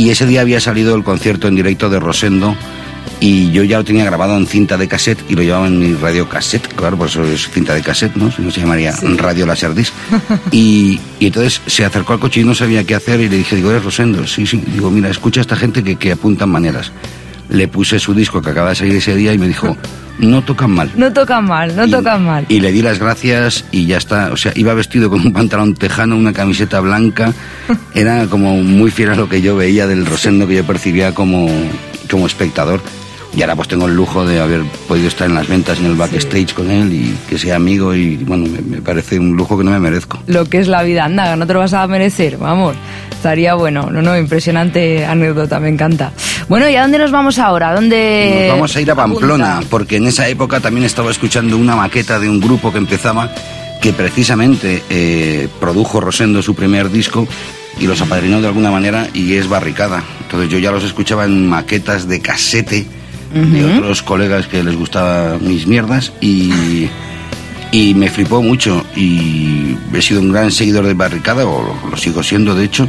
y 0.00 0.08
ese 0.08 0.24
día 0.24 0.40
había 0.40 0.60
salido 0.60 0.94
el 0.94 1.04
concierto 1.04 1.46
en 1.46 1.56
directo 1.56 1.90
de 1.90 2.00
Rosendo 2.00 2.56
y 3.20 3.50
yo 3.50 3.64
ya 3.64 3.76
lo 3.76 3.84
tenía 3.84 4.02
grabado 4.02 4.34
en 4.34 4.46
cinta 4.46 4.78
de 4.78 4.88
cassette 4.88 5.22
y 5.28 5.34
lo 5.34 5.42
llevaba 5.42 5.66
en 5.66 5.78
mi 5.78 5.92
radio 5.92 6.26
cassette, 6.26 6.68
claro, 6.68 6.96
por 6.96 7.08
eso 7.08 7.22
es 7.24 7.50
cinta 7.50 7.74
de 7.74 7.82
cassette, 7.82 8.16
¿no? 8.16 8.32
Si 8.32 8.40
no 8.40 8.50
se 8.50 8.60
llamaría 8.60 8.94
radio 9.18 9.44
laserdisc. 9.44 9.92
y, 10.52 10.98
y 11.18 11.26
entonces 11.26 11.60
se 11.66 11.84
acercó 11.84 12.14
al 12.14 12.18
coche 12.18 12.40
y 12.40 12.44
no 12.44 12.54
sabía 12.54 12.82
qué 12.84 12.94
hacer 12.94 13.20
y 13.20 13.28
le 13.28 13.36
dije, 13.36 13.56
digo, 13.56 13.70
¿eres 13.70 13.84
Rosendo? 13.84 14.26
Sí, 14.26 14.46
sí. 14.46 14.62
Digo, 14.72 14.90
mira, 14.90 15.10
escucha 15.10 15.40
a 15.40 15.42
esta 15.42 15.54
gente 15.56 15.84
que, 15.84 15.96
que 15.96 16.12
apuntan 16.12 16.48
maneras. 16.48 16.92
Le 17.50 17.68
puse 17.68 17.98
su 17.98 18.14
disco 18.14 18.40
que 18.40 18.50
acaba 18.50 18.70
de 18.70 18.76
salir 18.76 18.96
ese 18.96 19.14
día 19.14 19.32
y 19.32 19.38
me 19.38 19.48
dijo, 19.48 19.76
no 20.18 20.42
tocan 20.42 20.70
mal. 20.70 20.90
No 20.96 21.12
tocan 21.12 21.44
mal, 21.44 21.74
no 21.74 21.88
tocan 21.88 22.24
mal. 22.24 22.46
Y 22.48 22.60
le 22.60 22.72
di 22.72 22.82
las 22.82 22.98
gracias 22.98 23.64
y 23.70 23.86
ya 23.86 23.96
está. 23.96 24.32
O 24.32 24.36
sea, 24.36 24.52
iba 24.54 24.74
vestido 24.74 25.10
con 25.10 25.20
un 25.20 25.32
pantalón 25.32 25.74
tejano, 25.74 26.16
una 26.16 26.32
camiseta 26.32 26.80
blanca. 26.80 27.32
Era 27.94 28.26
como 28.26 28.56
muy 28.56 28.90
fiel 28.90 29.10
a 29.10 29.14
lo 29.14 29.28
que 29.28 29.42
yo 29.42 29.56
veía 29.56 29.86
del 29.86 30.06
Rosendo 30.06 30.46
que 30.46 30.56
yo 30.56 30.64
percibía 30.64 31.14
como, 31.14 31.48
como 32.10 32.26
espectador. 32.26 32.80
Y 33.36 33.42
ahora 33.42 33.54
pues 33.54 33.68
tengo 33.68 33.86
el 33.86 33.94
lujo 33.94 34.26
de 34.26 34.40
haber 34.40 34.62
podido 34.88 35.06
estar 35.06 35.28
en 35.28 35.36
las 35.36 35.46
ventas 35.46 35.78
en 35.78 35.86
el 35.86 35.94
backstage 35.94 36.52
con 36.52 36.70
él 36.70 36.92
y 36.92 37.16
que 37.28 37.38
sea 37.38 37.56
amigo 37.56 37.94
y 37.94 38.16
bueno, 38.16 38.46
me, 38.68 38.82
parece 38.82 39.18
un 39.18 39.36
lujo 39.36 39.56
que 39.56 39.62
no 39.62 39.70
me 39.70 39.78
merezco. 39.78 40.20
Lo 40.26 40.44
que 40.46 40.58
es 40.58 40.66
la 40.66 40.82
vida, 40.82 41.04
anda, 41.04 41.36
no 41.36 41.46
te 41.46 41.52
lo 41.52 41.60
vas 41.60 41.72
a 41.72 41.86
merecer, 41.86 42.38
vamos. 42.38 42.76
Estaría 43.12 43.54
bueno, 43.54 43.88
no, 43.90 44.02
no, 44.02 44.18
impresionante 44.18 45.04
anécdota, 45.04 45.60
me 45.60 45.68
encanta. 45.68 46.12
Bueno, 46.48 46.68
¿y 46.68 46.74
a 46.74 46.82
dónde 46.82 46.98
nos 46.98 47.12
vamos 47.12 47.38
ahora? 47.38 47.72
¿Dónde 47.74 48.46
nos 48.48 48.56
vamos 48.56 48.76
a 48.76 48.80
ir 48.80 48.90
a 48.90 48.94
Pamplona, 48.96 49.60
porque 49.70 49.96
en 49.96 50.06
esa 50.06 50.26
época 50.26 50.58
también 50.58 50.84
estaba 50.84 51.10
escuchando 51.10 51.56
una 51.56 51.76
maqueta 51.76 52.18
de 52.18 52.28
un 52.28 52.40
grupo 52.40 52.72
que 52.72 52.78
empezaba 52.78 53.30
que 53.80 53.92
precisamente 53.92 54.82
eh, 54.90 55.48
produjo 55.60 56.00
Rosendo 56.00 56.42
su 56.42 56.54
primer 56.54 56.90
disco 56.90 57.26
y 57.78 57.86
los 57.86 58.00
apadrinó 58.02 58.40
de 58.40 58.48
alguna 58.48 58.70
manera 58.70 59.06
y 59.14 59.34
es 59.34 59.48
Barricada. 59.48 60.02
Entonces 60.22 60.50
yo 60.50 60.58
ya 60.58 60.72
los 60.72 60.84
escuchaba 60.84 61.24
en 61.24 61.48
maquetas 61.48 62.08
de 62.08 62.20
casete 62.20 62.86
de 63.32 63.64
otros 63.64 64.02
colegas 64.02 64.46
que 64.46 64.62
les 64.62 64.76
gustaba 64.76 65.38
mis 65.38 65.66
mierdas 65.66 66.12
y, 66.20 66.88
y 67.72 67.94
me 67.94 68.10
flipó 68.10 68.42
mucho 68.42 68.84
y 68.96 69.76
he 69.94 70.02
sido 70.02 70.20
un 70.20 70.32
gran 70.32 70.50
seguidor 70.50 70.86
de 70.86 70.94
Barricada, 70.94 71.46
o 71.46 71.74
lo, 71.88 71.96
sigo 71.96 72.22
siendo 72.22 72.54
de 72.54 72.64
hecho, 72.64 72.88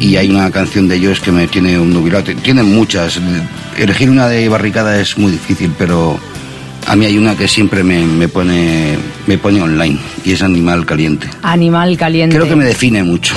y 0.00 0.16
hay 0.16 0.30
una 0.30 0.50
canción 0.50 0.88
de 0.88 0.96
ellos 0.96 1.20
que 1.20 1.30
me 1.30 1.46
tiene 1.46 1.78
un 1.78 1.92
nubilado. 1.92 2.34
Tienen 2.42 2.74
muchas, 2.74 3.20
elegir 3.76 4.10
una 4.10 4.28
de 4.28 4.48
Barricada 4.48 5.00
es 5.00 5.18
muy 5.18 5.32
difícil, 5.32 5.72
pero 5.78 6.18
a 6.86 6.96
mí 6.96 7.04
hay 7.04 7.18
una 7.18 7.36
que 7.36 7.46
siempre 7.46 7.84
me, 7.84 8.04
me, 8.04 8.28
pone, 8.28 8.96
me 9.26 9.38
pone 9.38 9.60
online 9.60 9.98
y 10.24 10.32
es 10.32 10.42
Animal 10.42 10.86
Caliente. 10.86 11.28
Animal 11.42 11.96
Caliente. 11.96 12.36
Creo 12.36 12.48
que 12.48 12.56
me 12.56 12.64
define 12.64 13.02
mucho. 13.04 13.36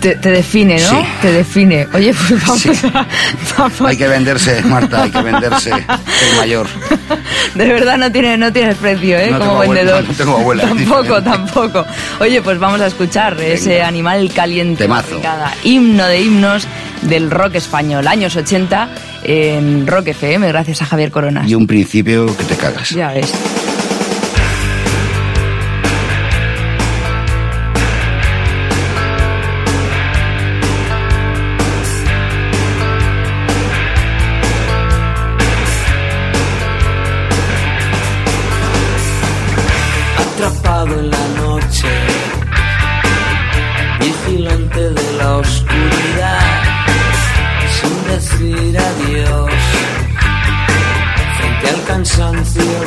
Te, 0.00 0.16
define, 0.16 0.80
¿no? 0.80 0.88
Sí. 0.88 1.06
Te 1.20 1.32
define. 1.32 1.86
Oye, 1.92 2.14
pues 2.14 2.46
vamos, 2.46 2.84
a, 2.84 3.86
Hay 3.86 3.96
que 3.96 4.08
venderse, 4.08 4.62
Marta, 4.62 5.02
hay 5.02 5.10
que 5.10 5.20
venderse. 5.22 5.70
el 5.70 6.36
mayor. 6.38 6.66
De 7.54 7.66
verdad 7.66 7.98
no 7.98 8.10
tiene, 8.10 8.38
no 8.38 8.52
tienes 8.52 8.76
precio, 8.76 9.18
¿eh? 9.18 9.30
Como 9.36 9.58
vendedor. 9.58 10.04
no 10.06 10.14
tengo 10.14 10.36
abuela. 10.38 10.62
Tampoco, 10.68 11.22
tampoco. 11.22 11.86
Oye, 12.20 12.40
pues 12.42 12.58
vamos 12.58 12.80
a 12.80 12.86
escuchar 12.86 13.38
ese 13.40 13.82
animal 13.82 14.32
caliente. 14.32 14.84
Temazo. 14.84 15.20
Himno 15.64 16.06
de 16.06 16.20
himnos 16.20 16.66
del 17.02 17.30
rock 17.30 17.56
español. 17.56 18.06
Años 18.06 18.36
80 18.36 18.88
en 19.24 19.86
Rock 19.86 20.08
FM, 20.08 20.48
gracias 20.48 20.82
a 20.82 20.86
Javier 20.86 21.10
Coronas. 21.10 21.48
Y 21.48 21.54
un 21.54 21.66
principio 21.66 22.26
que 22.36 22.44
te 22.44 22.56
cagas. 22.56 22.90
Ya 22.90 23.12
ves. 23.12 23.32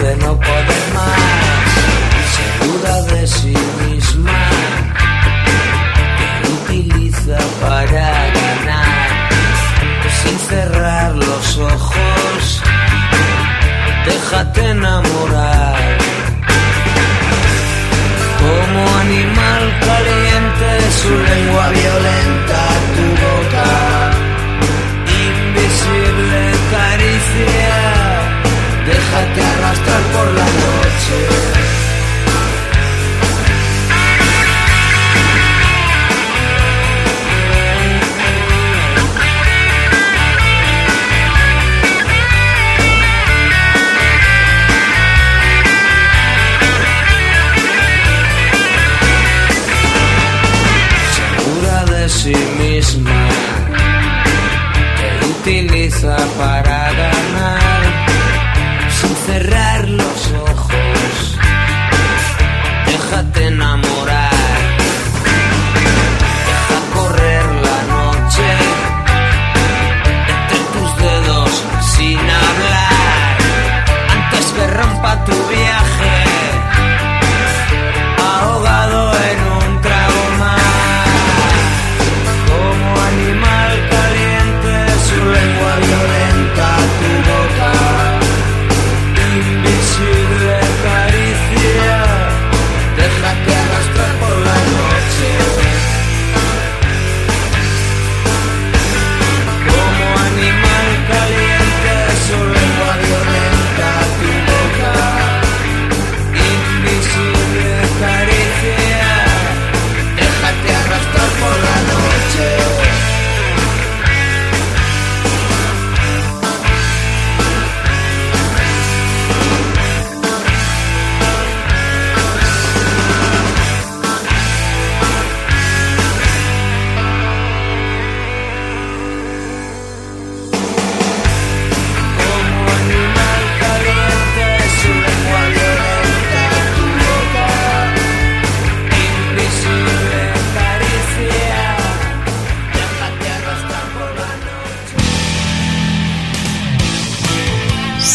de 0.03 0.15
no 0.17 0.37
poder 0.37 0.85
más, 0.93 1.69
segura 2.37 3.01
de 3.03 3.25
sí 3.25 3.55
misma, 3.85 4.39
que 6.17 6.49
utiliza 6.59 7.37
para 7.61 8.11
ganar, 8.39 9.29
sin 10.21 10.37
cerrar 10.39 11.15
los 11.15 11.57
ojos, 11.57 12.61
déjate 14.05 14.69
enamorar. 14.71 15.97
Como 18.43 18.81
animal 19.05 19.63
caliente, 19.89 20.69
su 21.01 21.13
lengua 21.31 21.69
violenta, 21.69 22.61
tu 22.95 23.05
boca, 23.23 23.69
invisible 25.25 26.41
caricia 26.71 27.62
déjate 29.13 29.41
arrastrar 29.41 30.01
por 30.11 30.25
la 30.33 30.45
noche. 30.45 31.62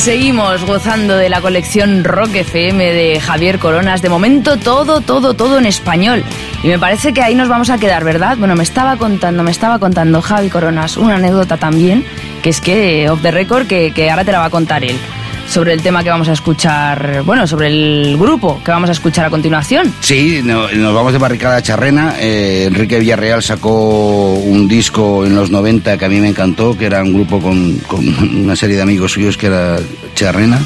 Seguimos 0.09 0.65
gozando 0.65 1.19
de 1.19 1.29
la 1.29 1.43
colección 1.43 2.03
Rock 2.03 2.37
FM 2.37 2.95
de 2.95 3.21
Javier 3.21 3.59
Coronas. 3.59 4.01
De 4.01 4.09
momento 4.09 4.57
todo, 4.57 5.03
todo, 5.03 5.35
todo 5.35 5.59
en 5.59 5.67
español. 5.67 6.25
Y 6.63 6.69
me 6.69 6.79
parece 6.79 7.13
que 7.13 7.21
ahí 7.21 7.35
nos 7.35 7.51
vamos 7.51 7.69
a 7.69 7.77
quedar, 7.77 8.05
¿verdad? 8.05 8.39
Bueno, 8.39 8.57
me 8.57 8.63
estaba 8.63 8.97
contando, 8.97 9.43
me 9.43 9.51
estaba 9.51 9.79
contando 9.79 10.23
Javi 10.23 10.49
Coronas 10.49 10.97
una 10.97 11.17
anécdota 11.17 11.59
también, 11.59 12.07
que 12.43 12.49
es 12.49 12.63
que, 12.63 13.11
off 13.11 13.21
the 13.21 13.31
record, 13.31 13.67
que, 13.67 13.93
que 13.93 14.11
ahora 14.11 14.25
te 14.25 14.33
la 14.33 14.39
va 14.39 14.47
a 14.47 14.51
contar 14.51 14.83
él 14.83 14.99
sobre 15.49 15.73
el 15.73 15.83
tema 15.83 16.05
que 16.05 16.11
vamos 16.11 16.29
a 16.29 16.33
escuchar, 16.33 17.23
bueno, 17.25 17.47
sobre 17.47 17.69
el 17.69 18.17
grupo 18.19 18.61
que 18.63 18.71
vamos 18.71 18.89
a 18.91 18.93
escuchar 18.93 19.27
a 19.27 19.31
continuación. 19.31 19.93
Sí, 20.01 20.41
nos 20.43 20.95
vamos 20.95 21.13
de 21.13 21.19
Barricada 21.19 21.63
Charrena. 21.63 22.17
Eh, 22.21 22.65
Enrique 22.67 22.99
Villarreal 22.99 23.43
sacó 23.43 24.35
un 24.35 24.69
disco 24.69 25.25
en 25.25 25.35
los 25.35 25.51
90 25.51 25.97
que 25.97 26.05
a 26.05 26.09
mí 26.09 26.21
me 26.21 26.29
encantó, 26.29 26.77
que 26.77 26.87
era 26.87 27.03
un 27.03 27.15
grupo 27.15 27.41
con, 27.41 27.79
con 27.87 28.07
una 28.37 28.57
serie 28.57 28.77
de 28.77 28.83
amigos 28.83 29.13
suyos 29.13 29.37
que 29.37 29.47
era 29.47 29.79
Charrena. 30.15 30.61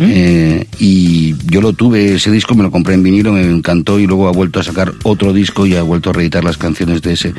Eh, 0.00 0.66
y 0.78 1.34
yo 1.50 1.60
lo 1.60 1.72
tuve, 1.72 2.14
ese 2.14 2.30
disco 2.30 2.54
me 2.54 2.62
lo 2.62 2.70
compré 2.70 2.94
en 2.94 3.02
vinilo, 3.02 3.32
me 3.32 3.42
encantó 3.42 3.98
y 3.98 4.06
luego 4.06 4.28
ha 4.28 4.32
vuelto 4.32 4.60
a 4.60 4.62
sacar 4.62 4.92
otro 5.04 5.32
disco 5.32 5.66
y 5.66 5.76
ha 5.76 5.82
vuelto 5.82 6.10
a 6.10 6.12
reeditar 6.12 6.44
las 6.44 6.56
canciones 6.56 7.02
de 7.02 7.12
ese. 7.12 7.34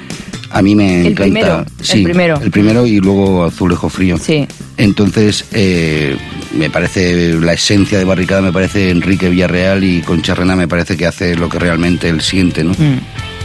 A 0.52 0.62
mí 0.62 0.76
me 0.76 1.02
El 1.02 1.08
encanta. 1.08 1.24
primero, 1.24 1.66
sí, 1.82 1.98
el 2.00 2.04
primero. 2.04 2.42
El 2.42 2.52
primero 2.52 2.86
y 2.86 3.00
luego 3.00 3.44
Azulejo 3.44 3.90
Frío. 3.90 4.18
Sí. 4.18 4.48
Entonces, 4.78 5.46
eh, 5.54 6.18
me 6.58 6.70
parece 6.70 7.34
la 7.40 7.54
esencia 7.54 7.98
de 7.98 8.06
Barricada, 8.06 8.42
me 8.42 8.52
parece 8.52 8.90
Enrique 8.90 9.30
Villarreal 9.30 9.84
y 9.84 10.02
con 10.02 10.22
Charrena 10.22 10.56
me 10.56 10.68
parece 10.68 10.98
que 10.98 11.06
hace 11.06 11.36
lo 11.36 11.50
que 11.50 11.60
realmente 11.60 12.10
él 12.10 12.22
siente, 12.22 12.64
¿no? 12.64 12.72
Mm. 12.72 13.00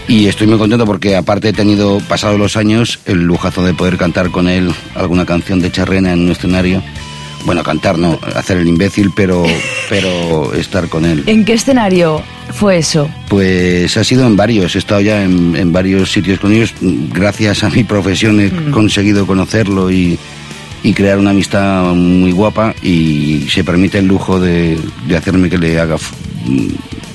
Y 0.07 0.27
estoy 0.27 0.47
muy 0.47 0.59
contento 0.59 0.85
porque 0.85 1.17
aparte 1.17 1.49
he 1.49 1.53
tenido, 1.53 1.99
pasado 2.09 2.37
los 2.37 2.57
años, 2.57 3.01
el 3.07 3.23
lujazo 3.23 3.65
de 3.65 3.73
poder 3.73 3.97
cantar 3.97 4.31
con 4.31 4.49
él 4.49 4.71
alguna 4.95 5.25
canción 5.25 5.61
de 5.61 5.73
Charrena 5.73 6.13
en 6.13 6.21
un 6.21 6.31
escenario. 6.31 6.83
Bueno, 7.45 7.63
cantar 7.63 7.99
no, 7.99 8.19
hacer 8.35 8.59
el 8.59 8.69
imbécil, 8.69 9.13
pero, 9.15 9.45
pero 9.89 10.55
estar 10.55 10.89
con 10.89 11.05
él. 11.05 11.25
¿En 11.27 11.45
qué 11.45 11.55
escenario 11.55 12.23
fue 12.53 12.79
eso? 12.79 13.09
Pues 13.29 13.97
ha 13.97 14.05
sido 14.05 14.27
en 14.27 14.37
varios, 14.37 14.75
he 14.75 14.79
estado 14.79 15.01
ya 15.01 15.23
en, 15.23 15.55
en 15.57 15.73
varios 15.73 16.11
sitios 16.11 16.41
con 16.41 16.53
ellos. 16.53 16.75
Gracias 16.81 17.63
a 17.65 17.71
mi 17.71 17.85
profesión 17.85 18.41
he 18.41 18.71
conseguido 18.71 19.27
conocerlo 19.27 19.91
y, 19.91 20.19
y 20.83 20.93
crear 20.93 21.19
una 21.19 21.31
amistad 21.31 21.93
muy 21.95 22.33
guapa 22.33 22.75
y 22.83 23.47
se 23.51 23.65
permite 23.65 23.99
el 23.99 24.07
lujo 24.07 24.41
de, 24.41 24.79
de 25.07 25.17
hacerme 25.17 25.51
que 25.51 25.59
le 25.59 25.79
haga, 25.81 25.97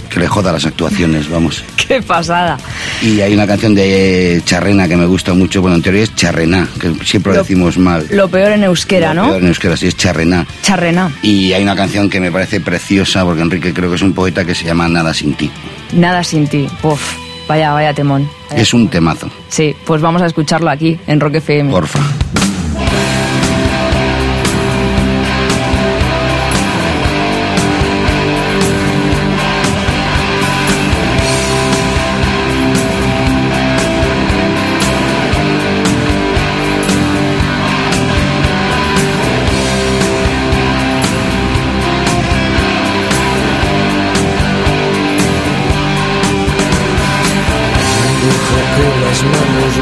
que 0.10 0.20
le 0.20 0.28
joda 0.28 0.52
las 0.52 0.66
actuaciones, 0.66 1.30
vamos. 1.30 1.64
¡Qué 1.88 2.02
pasada! 2.02 2.58
Y 3.02 3.22
hay 3.22 3.34
una 3.34 3.46
canción 3.48 3.74
de 3.76 4.42
Charrena 4.46 4.88
que 4.88 4.98
me 4.98 5.06
gusta 5.06 5.34
mucho, 5.34 5.62
bueno, 5.62 5.78
en 5.78 5.82
teoría 5.84 6.04
es 6.04 6.16
Charrena, 6.16 6.68
que 6.80 6.94
siempre 7.06 7.32
lo, 7.32 7.38
Lo- 7.38 7.44
decimos 7.44 7.78
mal. 7.78 8.06
Lo 8.12 8.28
peor 8.28 8.52
en 8.54 8.64
euskera, 8.64 9.14
Lo 9.14 9.24
¿no? 9.24 9.30
peor 9.30 9.42
En 9.44 9.48
euskera 9.50 9.78
sí 9.78 9.88
es 9.88 9.96
Charrena. 9.96 10.46
Charrena. 10.62 11.12
Y 11.22 11.54
hay 11.54 11.64
una 11.64 11.76
canción 11.76 12.10
que 12.10 12.20
me 12.20 12.32
parece 12.32 12.60
preciosa, 12.62 13.24
porque 13.24 13.42
Enrique 13.42 13.74
creo 13.74 13.90
que 13.90 13.96
es 13.96 14.02
un 14.02 14.14
poeta 14.14 14.44
que 14.46 14.56
se 14.56 14.66
llama 14.66 14.88
Nada 14.88 15.14
sin 15.14 15.34
ti. 15.36 15.50
Nada 15.94 16.24
sin 16.24 16.48
ti. 16.48 16.68
Puf, 16.82 17.02
vaya, 17.48 17.72
vaya 17.74 17.94
temón. 17.94 18.30
Vaya. 18.50 18.62
Es 18.62 18.74
un 18.74 18.88
temazo, 18.90 19.30
Sí, 19.50 19.76
pues 19.86 20.02
vamos 20.02 20.22
a 20.22 20.26
escucharlo 20.28 20.70
aquí, 20.70 21.00
en 21.08 21.20
Rock 21.20 21.36
FM. 21.36 21.72
porfa. 21.72 22.00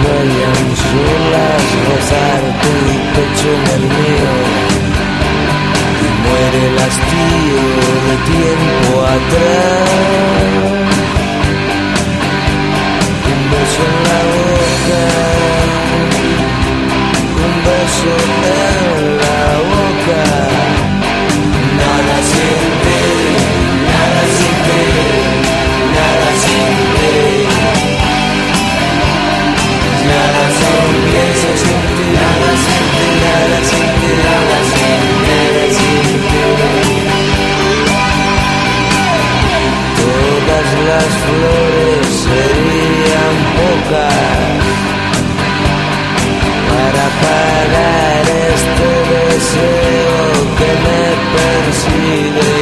Vayan 0.06 0.62
solas, 0.86 1.64
rozar 1.88 2.42
tu 2.62 2.74
pecho 3.16 3.50
en 3.58 3.66
el 3.76 3.84
mío. 3.98 4.34
Y 6.06 6.10
muere 6.24 6.60
el 6.70 6.78
hastío 6.86 7.62
de 8.08 8.16
tiempo 8.32 8.92
atrás. 9.16 9.90
Un 13.34 13.42
beso 13.52 13.82
en 13.90 13.98
la 14.10 14.22
boca, 14.34 15.04
un 17.46 17.54
beso 17.68 18.37
parar 47.24 48.26
este 48.54 48.90
deseo 49.14 50.18
que 50.58 50.70
me 50.84 51.02
persigue. 51.36 52.57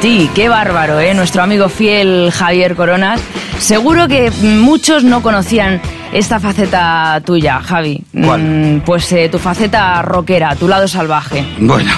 Ti. 0.00 0.30
Qué 0.34 0.48
bárbaro, 0.48 0.98
¿eh? 1.00 1.14
Nuestro 1.14 1.42
amigo 1.42 1.68
fiel 1.68 2.30
Javier 2.32 2.74
Coronas. 2.76 3.20
Seguro 3.58 4.08
que 4.08 4.30
muchos 4.42 5.04
no 5.04 5.22
conocían 5.22 5.80
esta 6.12 6.40
faceta 6.40 7.20
tuya, 7.24 7.60
Javi. 7.60 8.02
¿Cuál? 8.24 8.42
Mm, 8.42 8.80
Pues 8.80 9.12
eh, 9.12 9.28
tu 9.28 9.38
faceta 9.38 10.00
rockera, 10.02 10.56
tu 10.56 10.66
lado 10.68 10.88
salvaje. 10.88 11.44
Bueno, 11.58 11.90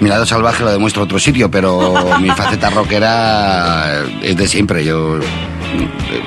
mi 0.00 0.08
lado 0.08 0.24
salvaje 0.24 0.64
lo 0.64 0.72
demuestro 0.72 1.02
en 1.02 1.06
otro 1.06 1.18
sitio, 1.18 1.50
pero 1.50 1.94
mi 2.20 2.30
faceta 2.30 2.70
rockera 2.70 4.02
es 4.22 4.36
de 4.36 4.48
siempre. 4.48 4.84
Yo 4.84 5.20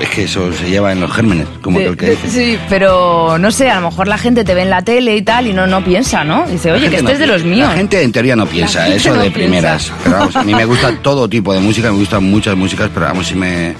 es 0.02 0.10
que 0.10 0.24
eso 0.24 0.52
se 0.54 0.70
lleva 0.70 0.92
en 0.92 1.00
los 1.02 1.12
gérmenes, 1.12 1.48
como 1.62 1.80
De- 1.80 1.86
aquel 1.86 1.98
que 1.98 2.06
de- 2.08 2.12
dice. 2.16 2.30
sí, 2.30 2.60
pero 2.70 3.38
no 3.38 3.52
sé, 3.52 3.70
a 3.70 3.80
lo 3.80 3.90
mejor 3.90 4.08
la 4.08 4.18
gente 4.18 4.44
te 4.44 4.54
ve 4.54 4.62
en 4.64 4.70
la 4.70 4.82
tele 4.84 5.16
y 5.16 5.22
tal 5.22 5.48
y 5.48 5.54
no, 5.54 5.66
no 5.68 5.84
piensa, 5.84 6.24
¿no? 6.24 6.46
Dice, 6.48 6.70
La 6.70 6.76
oye, 6.76 6.90
que 6.90 6.96
este 6.98 7.04
no 7.04 7.10
es 7.12 7.20
de 7.20 7.28
los 7.28 7.44
míos. 7.44 7.70
La 7.70 7.76
gente 7.76 8.02
en 8.02 8.12
teoría 8.12 8.36
no 8.36 8.46
piensa, 8.46 8.88
eso 8.88 9.10
no 9.10 9.16
de 9.16 9.22
piensa. 9.32 9.34
primeras. 9.40 9.92
Pero 10.04 10.16
vamos, 10.18 10.36
a 10.36 10.44
mí 10.44 10.54
me 10.54 10.66
gusta 10.66 10.92
todo 11.02 11.28
tipo 11.30 11.54
de 11.54 11.60
música, 11.60 11.92
me 11.92 11.98
gustan 11.98 12.24
muchas 12.24 12.56
músicas, 12.56 12.90
pero 12.94 13.06
vamos, 13.08 13.28
si 13.28 13.36
me, 13.36 13.74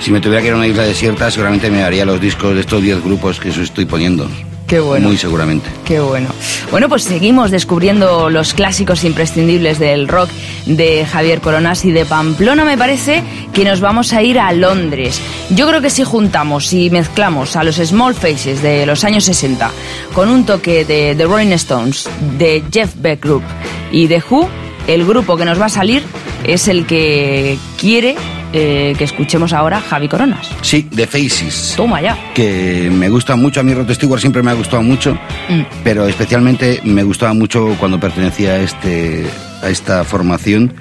si 0.00 0.10
me 0.10 0.20
tuviera 0.20 0.40
que 0.42 0.48
ir 0.48 0.54
a 0.54 0.56
una 0.56 0.66
isla 0.66 0.82
desierta, 0.84 1.30
seguramente 1.30 1.70
me 1.70 1.78
daría 1.80 2.04
los 2.04 2.20
discos 2.20 2.54
de 2.54 2.60
estos 2.60 2.82
10 2.82 3.02
grupos 3.04 3.38
que 3.40 3.50
os 3.50 3.58
estoy 3.58 3.84
poniendo. 3.86 4.28
Qué 4.70 4.78
bueno. 4.78 5.08
Muy 5.08 5.16
seguramente. 5.16 5.68
Qué 5.84 5.98
bueno. 5.98 6.28
Bueno, 6.70 6.88
pues 6.88 7.02
seguimos 7.02 7.50
descubriendo 7.50 8.30
los 8.30 8.54
clásicos 8.54 9.02
imprescindibles 9.02 9.80
del 9.80 10.06
rock 10.06 10.30
de 10.64 11.04
Javier 11.04 11.40
Coronas 11.40 11.84
y 11.84 11.90
de 11.90 12.04
Pamplona 12.04 12.64
me 12.64 12.78
parece 12.78 13.24
que 13.52 13.64
nos 13.64 13.80
vamos 13.80 14.12
a 14.12 14.22
ir 14.22 14.38
a 14.38 14.52
Londres. 14.52 15.20
Yo 15.50 15.66
creo 15.66 15.80
que 15.80 15.90
si 15.90 16.04
juntamos 16.04 16.72
y 16.72 16.88
mezclamos 16.88 17.56
a 17.56 17.64
los 17.64 17.78
Small 17.78 18.14
Faces 18.14 18.62
de 18.62 18.86
los 18.86 19.02
años 19.02 19.24
60 19.24 19.72
con 20.14 20.28
un 20.28 20.46
toque 20.46 20.84
de 20.84 21.16
The 21.16 21.24
Rolling 21.24 21.50
Stones, 21.54 22.08
de 22.38 22.62
Jeff 22.70 22.94
Beck 22.94 23.24
Group 23.24 23.42
y 23.90 24.06
de 24.06 24.22
Who, 24.30 24.48
el 24.86 25.04
grupo 25.04 25.36
que 25.36 25.46
nos 25.46 25.60
va 25.60 25.66
a 25.66 25.70
salir 25.70 26.04
es 26.44 26.68
el 26.68 26.86
que 26.86 27.58
quiere 27.76 28.14
eh, 28.52 28.94
que 28.98 29.04
escuchemos 29.04 29.52
ahora 29.52 29.80
Javi 29.80 30.08
Coronas. 30.08 30.48
Sí, 30.62 30.82
The 30.94 31.06
Faces. 31.06 31.74
Toma 31.76 32.00
ya. 32.02 32.16
que 32.34 32.90
me 32.92 33.08
gusta 33.08 33.36
mucho, 33.36 33.60
a 33.60 33.62
mí 33.62 33.72
Rod 33.74 33.90
Stewart 33.92 34.20
siempre 34.20 34.42
me 34.42 34.50
ha 34.50 34.54
gustado 34.54 34.82
mucho, 34.82 35.14
Mm. 35.48 35.62
pero 35.84 36.06
especialmente 36.06 36.80
me 36.84 37.02
gustaba 37.02 37.32
mucho 37.34 37.76
cuando 37.78 37.98
pertenecía 38.00 38.52
a, 38.52 38.58
este, 38.60 39.24
a 39.62 39.68
esta 39.68 40.04
formación 40.04 40.72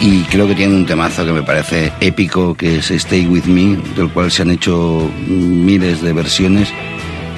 y 0.00 0.20
creo 0.24 0.46
que 0.46 0.54
tiene 0.54 0.74
un 0.74 0.84
temazo 0.86 1.24
que 1.24 1.32
me 1.32 1.42
parece 1.42 1.92
épico, 2.00 2.54
que 2.54 2.76
es 2.78 2.90
Stay 2.90 3.26
With 3.26 3.44
Me, 3.44 3.76
del 3.96 4.10
cual 4.10 4.30
se 4.30 4.42
han 4.42 4.50
hecho 4.50 5.10
miles 5.26 6.02
de 6.02 6.12
versiones 6.12 6.68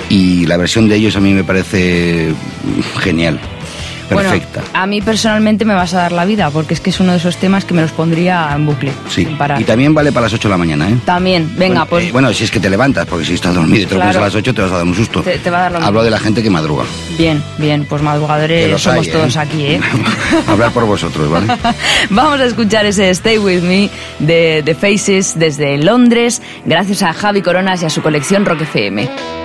y 0.08 0.46
la 0.46 0.56
versión 0.56 0.88
de 0.88 0.96
ellos 0.96 1.14
a 1.16 1.20
mí 1.20 1.32
me 1.32 1.44
parece 1.44 2.32
genial, 3.00 3.38
perfecta. 4.08 4.60
Bueno, 4.60 4.78
a 4.78 4.86
mí 4.86 5.00
personalmente 5.02 5.64
me 5.64 5.74
vas 5.74 5.94
a 5.94 5.98
dar 5.98 6.12
la 6.12 6.24
vida, 6.24 6.50
porque 6.50 6.74
es 6.74 6.80
que 6.80 6.90
es 6.90 7.00
uno 7.00 7.12
de 7.12 7.18
esos 7.18 7.36
temas 7.36 7.64
que 7.64 7.74
me 7.74 7.82
los 7.82 7.92
pondría 7.92 8.50
en 8.54 8.66
bucle, 8.66 8.92
sí, 9.08 9.24
sin 9.24 9.36
parar. 9.38 9.60
y 9.60 9.64
también 9.64 9.94
vale 9.94 10.12
para 10.12 10.24
las 10.24 10.32
8 10.34 10.48
de 10.48 10.52
la 10.52 10.58
mañana, 10.58 10.88
¿eh? 10.88 10.96
También, 11.04 11.50
venga, 11.56 11.80
bueno, 11.84 11.86
pues 11.90 12.04
eh, 12.06 12.12
bueno, 12.12 12.32
si 12.32 12.44
es 12.44 12.50
que 12.50 12.60
te 12.60 12.70
levantas, 12.70 13.06
porque 13.06 13.24
si 13.24 13.34
estás 13.34 13.54
dormido 13.54 13.82
y 13.82 13.86
te 13.86 13.94
lo 13.94 14.00
pones 14.00 14.14
Claro. 14.16 14.24
a 14.24 14.28
las 14.28 14.34
8 14.34 14.54
te 14.54 14.62
vas 14.62 14.72
a 14.72 14.76
dar 14.78 14.84
un 14.86 14.94
susto. 14.94 15.22
Te- 15.22 15.38
te 15.38 15.50
va 15.50 15.58
a 15.58 15.60
dar 15.62 15.72
lo 15.72 15.78
Hablo 15.78 15.90
mismo. 15.90 16.02
de 16.04 16.10
la 16.10 16.18
gente 16.20 16.42
que 16.42 16.50
madruga. 16.50 16.84
bien, 17.18 17.42
bien, 17.58 17.84
pues 17.88 18.02
madrugadores 18.02 18.80
somos 18.80 19.06
hay, 19.06 19.12
todos 19.12 19.36
¿eh? 19.36 19.38
aquí, 19.38 19.62
¿eh? 19.66 19.80
Hablar 20.46 20.72
por 20.72 20.86
vosotros, 20.86 21.30
¿vale? 21.30 21.46
Vamos 22.10 22.40
a 22.40 22.44
escuchar 22.44 22.86
ese 22.86 23.10
Stay 23.10 23.38
With 23.38 23.62
Me 23.62 23.90
de 24.18 24.62
The 24.64 24.74
Faces 24.74 25.38
desde 25.38 25.76
Londres, 25.78 26.40
gracias 26.64 27.02
a 27.02 27.12
Javi 27.12 27.42
Coronas 27.42 27.82
y 27.82 27.86
a 27.86 27.90
su 27.90 28.02
colección 28.02 28.44
Rock 28.46 28.62
FM. 28.62 29.37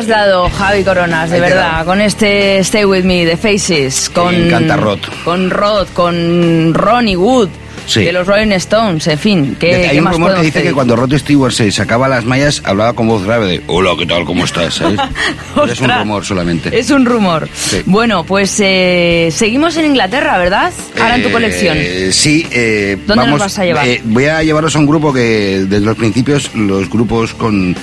Has 0.00 0.06
dado, 0.06 0.48
Javi 0.50 0.82
Coronas, 0.82 1.28
de 1.30 1.36
Ahí 1.36 1.40
verdad, 1.42 1.84
con 1.84 2.00
este 2.00 2.58
Stay 2.60 2.84
With 2.84 3.04
Me 3.04 3.24
de 3.26 3.36
Faces, 3.36 4.08
con... 4.10 4.34
encanta 4.34 4.76
Rod. 4.76 4.98
Con 5.24 5.50
Rod, 5.50 5.88
con 5.94 6.72
Ronnie 6.74 7.16
Wood, 7.16 7.48
Sí. 7.86 8.04
de 8.04 8.12
los 8.12 8.24
Rolling 8.26 8.52
Stones, 8.52 9.06
en 9.08 9.18
fin, 9.18 9.56
¿qué, 9.58 9.74
Hay 9.74 9.90
qué 9.92 9.98
un 9.98 10.04
más 10.04 10.12
rumor 10.14 10.34
que 10.34 10.40
dice 10.42 10.52
que 10.52 10.60
pedir? 10.60 10.74
cuando 10.74 10.94
Rod 10.96 11.12
Stewart 11.16 11.52
se 11.52 11.72
sacaba 11.72 12.06
las 12.08 12.24
mallas 12.24 12.62
hablaba 12.64 12.92
con 12.92 13.08
voz 13.08 13.24
grave 13.24 13.46
de 13.48 13.62
Hola, 13.66 13.92
¿qué 13.98 14.06
tal? 14.06 14.24
¿Cómo 14.24 14.44
estás? 14.44 14.74
¿sabes? 14.74 15.00
Pero 15.54 15.72
es 15.72 15.80
un 15.80 15.90
rumor 15.90 16.24
solamente. 16.24 16.78
Es 16.78 16.90
un 16.90 17.04
rumor. 17.04 17.48
Sí. 17.52 17.82
Bueno, 17.86 18.22
pues 18.24 18.56
eh, 18.60 19.30
seguimos 19.32 19.76
en 19.76 19.86
Inglaterra, 19.86 20.38
¿verdad? 20.38 20.72
Ahora 21.00 21.16
en 21.16 21.22
tu 21.22 21.28
Eh, 21.30 21.32
colección. 21.32 21.76
Sí. 22.12 22.46
eh, 22.52 22.96
¿Dónde 23.06 23.16
nos 23.16 23.24
vamos, 23.26 23.40
vas 23.40 23.58
a 23.58 23.64
llevar? 23.64 23.88
eh, 23.88 24.00
voy 24.04 24.26
a 24.26 24.42
llevaros 24.44 24.76
a 24.76 24.78
un 24.78 24.86
grupo 24.86 25.12
que 25.12 25.64
desde 25.66 25.84
los 25.84 25.96
principios 25.96 26.54
los 26.54 26.88
grupos 26.88 27.34
con, 27.34 27.74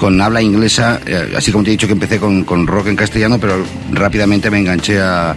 con 0.00 0.18
habla 0.20 0.40
inglesa, 0.42 0.98
eh, 1.06 1.34
así 1.36 1.52
como 1.52 1.62
te 1.62 1.70
he 1.70 1.72
dicho 1.72 1.86
que 1.86 1.92
empecé 1.92 2.18
con, 2.18 2.42
con 2.44 2.66
rock 2.66 2.88
en 2.88 2.96
castellano, 2.96 3.38
pero 3.38 3.62
rápidamente 3.92 4.50
me 4.50 4.58
enganché 4.58 4.98
a, 4.98 5.36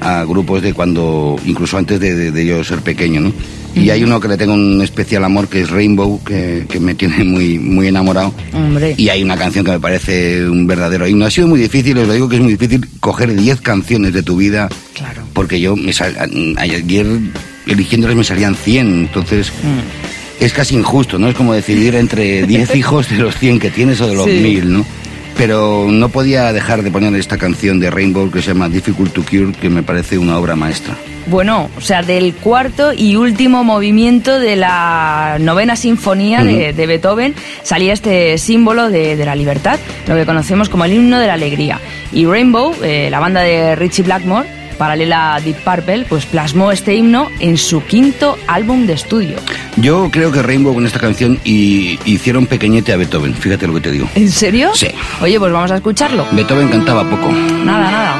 a 0.00 0.24
grupos 0.24 0.62
de 0.62 0.72
cuando, 0.72 1.36
incluso 1.44 1.76
antes 1.76 1.98
de, 2.00 2.14
de- 2.14 2.30
de 2.30 2.46
yo 2.46 2.62
ser 2.64 2.78
pequeño, 2.80 3.20
¿no? 3.20 3.32
Y 3.74 3.90
hay 3.90 4.02
uno 4.02 4.18
que 4.18 4.26
le 4.26 4.36
tengo 4.36 4.52
un 4.54 4.80
especial 4.82 5.22
amor 5.24 5.46
que 5.48 5.60
es 5.60 5.70
Rainbow, 5.70 6.20
que, 6.24 6.66
que 6.68 6.80
me 6.80 6.94
tiene 6.96 7.22
muy, 7.24 7.56
muy 7.58 7.86
enamorado. 7.86 8.34
Hombre. 8.52 8.94
Y 8.96 9.08
hay 9.10 9.22
una 9.22 9.36
canción 9.36 9.64
que 9.64 9.70
me 9.70 9.78
parece 9.78 10.44
un 10.48 10.66
verdadero 10.66 11.06
himno. 11.06 11.24
Ha 11.26 11.30
sido 11.30 11.46
muy 11.46 11.60
difícil, 11.60 11.96
os 11.98 12.08
lo 12.08 12.14
digo 12.14 12.28
que 12.28 12.34
es 12.36 12.42
muy 12.42 12.52
difícil 12.52 12.84
coger 12.98 13.32
10 13.32 13.60
canciones 13.60 14.12
de 14.12 14.24
tu 14.24 14.36
vida. 14.36 14.68
Claro. 14.94 15.22
Porque 15.32 15.60
yo 15.60 15.76
me 15.76 15.92
sal- 15.92 16.16
ayer 16.56 17.06
eligiéndolas 17.68 18.16
me 18.16 18.24
salían 18.24 18.54
100, 18.56 18.86
entonces 18.88 19.52
Mm. 19.62 19.99
Es 20.40 20.52
casi 20.52 20.74
injusto, 20.74 21.18
¿no? 21.18 21.28
Es 21.28 21.34
como 21.34 21.52
decidir 21.54 21.94
entre 21.94 22.46
10 22.46 22.74
hijos 22.76 23.08
de 23.08 23.16
los 23.18 23.36
100 23.38 23.58
que 23.60 23.70
tienes 23.70 24.00
o 24.00 24.08
de 24.08 24.14
los 24.14 24.24
Sí. 24.26 24.40
1000, 24.40 24.72
¿no? 24.72 24.84
Pero 25.36 25.86
no 25.90 26.08
podía 26.10 26.52
dejar 26.52 26.82
de 26.82 26.90
poner 26.90 27.14
esta 27.14 27.38
canción 27.38 27.80
de 27.80 27.90
Rainbow 27.90 28.30
que 28.30 28.42
se 28.42 28.48
llama 28.48 28.68
Difficult 28.68 29.12
to 29.14 29.22
Cure, 29.22 29.52
que 29.58 29.70
me 29.70 29.82
parece 29.82 30.18
una 30.18 30.36
obra 30.38 30.54
maestra. 30.56 30.94
Bueno, 31.26 31.70
o 31.78 31.80
sea, 31.80 32.02
del 32.02 32.34
cuarto 32.34 32.92
y 32.92 33.14
último 33.16 33.62
movimiento 33.62 34.38
de 34.40 34.56
la 34.56 35.36
novena 35.40 35.76
sinfonía 35.76 36.42
de, 36.42 36.72
de 36.72 36.86
Beethoven 36.86 37.34
salía 37.62 37.92
este 37.92 38.36
símbolo 38.38 38.90
de, 38.90 39.16
de 39.16 39.24
la 39.24 39.34
libertad, 39.36 39.78
lo 40.08 40.16
que 40.16 40.26
conocemos 40.26 40.68
como 40.68 40.84
el 40.84 40.92
himno 40.94 41.18
de 41.20 41.26
la 41.28 41.34
alegría. 41.34 41.78
Y 42.12 42.26
Rainbow, 42.26 42.74
eh, 42.82 43.08
la 43.10 43.20
banda 43.20 43.42
de 43.42 43.76
Richie 43.76 44.02
Blackmore, 44.02 44.48
paralela 44.80 45.34
a 45.34 45.40
Deep 45.40 45.58
Purple, 45.58 46.06
pues 46.08 46.24
plasmó 46.24 46.72
este 46.72 46.94
himno 46.94 47.28
en 47.38 47.58
su 47.58 47.84
quinto 47.84 48.38
álbum 48.46 48.86
de 48.86 48.94
estudio. 48.94 49.36
Yo 49.76 50.08
creo 50.10 50.32
que 50.32 50.40
Rainbow 50.40 50.72
con 50.72 50.86
esta 50.86 50.98
canción 50.98 51.38
y, 51.44 51.98
hicieron 52.06 52.46
pequeñete 52.46 52.94
a 52.94 52.96
Beethoven, 52.96 53.34
fíjate 53.34 53.66
lo 53.66 53.74
que 53.74 53.80
te 53.82 53.90
digo. 53.90 54.08
¿En 54.14 54.30
serio? 54.30 54.70
Sí. 54.72 54.88
Oye, 55.20 55.38
pues 55.38 55.52
vamos 55.52 55.70
a 55.70 55.76
escucharlo. 55.76 56.24
Beethoven 56.32 56.68
cantaba 56.68 57.04
poco. 57.04 57.30
Nada, 57.30 57.90
nada. 57.90 58.14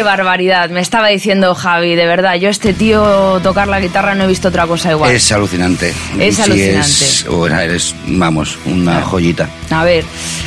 Qué 0.00 0.04
barbaridad, 0.04 0.70
me 0.70 0.80
estaba 0.80 1.08
diciendo 1.08 1.54
Javi, 1.54 1.94
de 1.94 2.06
verdad, 2.06 2.36
yo 2.36 2.48
este 2.48 2.72
tío 2.72 3.38
tocar 3.42 3.68
la 3.68 3.80
guitarra 3.80 4.14
no 4.14 4.24
he 4.24 4.26
visto 4.26 4.48
otra 4.48 4.66
cosa 4.66 4.92
igual. 4.92 5.12
Es 5.12 5.30
alucinante. 5.30 5.92
Es 6.18 6.36
Sí, 6.36 6.40
alucinante. 6.42 6.80
es- 6.88 7.26
bueno, 7.28 7.60
eres, 7.60 7.94
vamos, 8.06 8.56
una 8.64 9.02
joyita. 9.02 9.50
A 9.68 9.84
ver, 9.84 10.06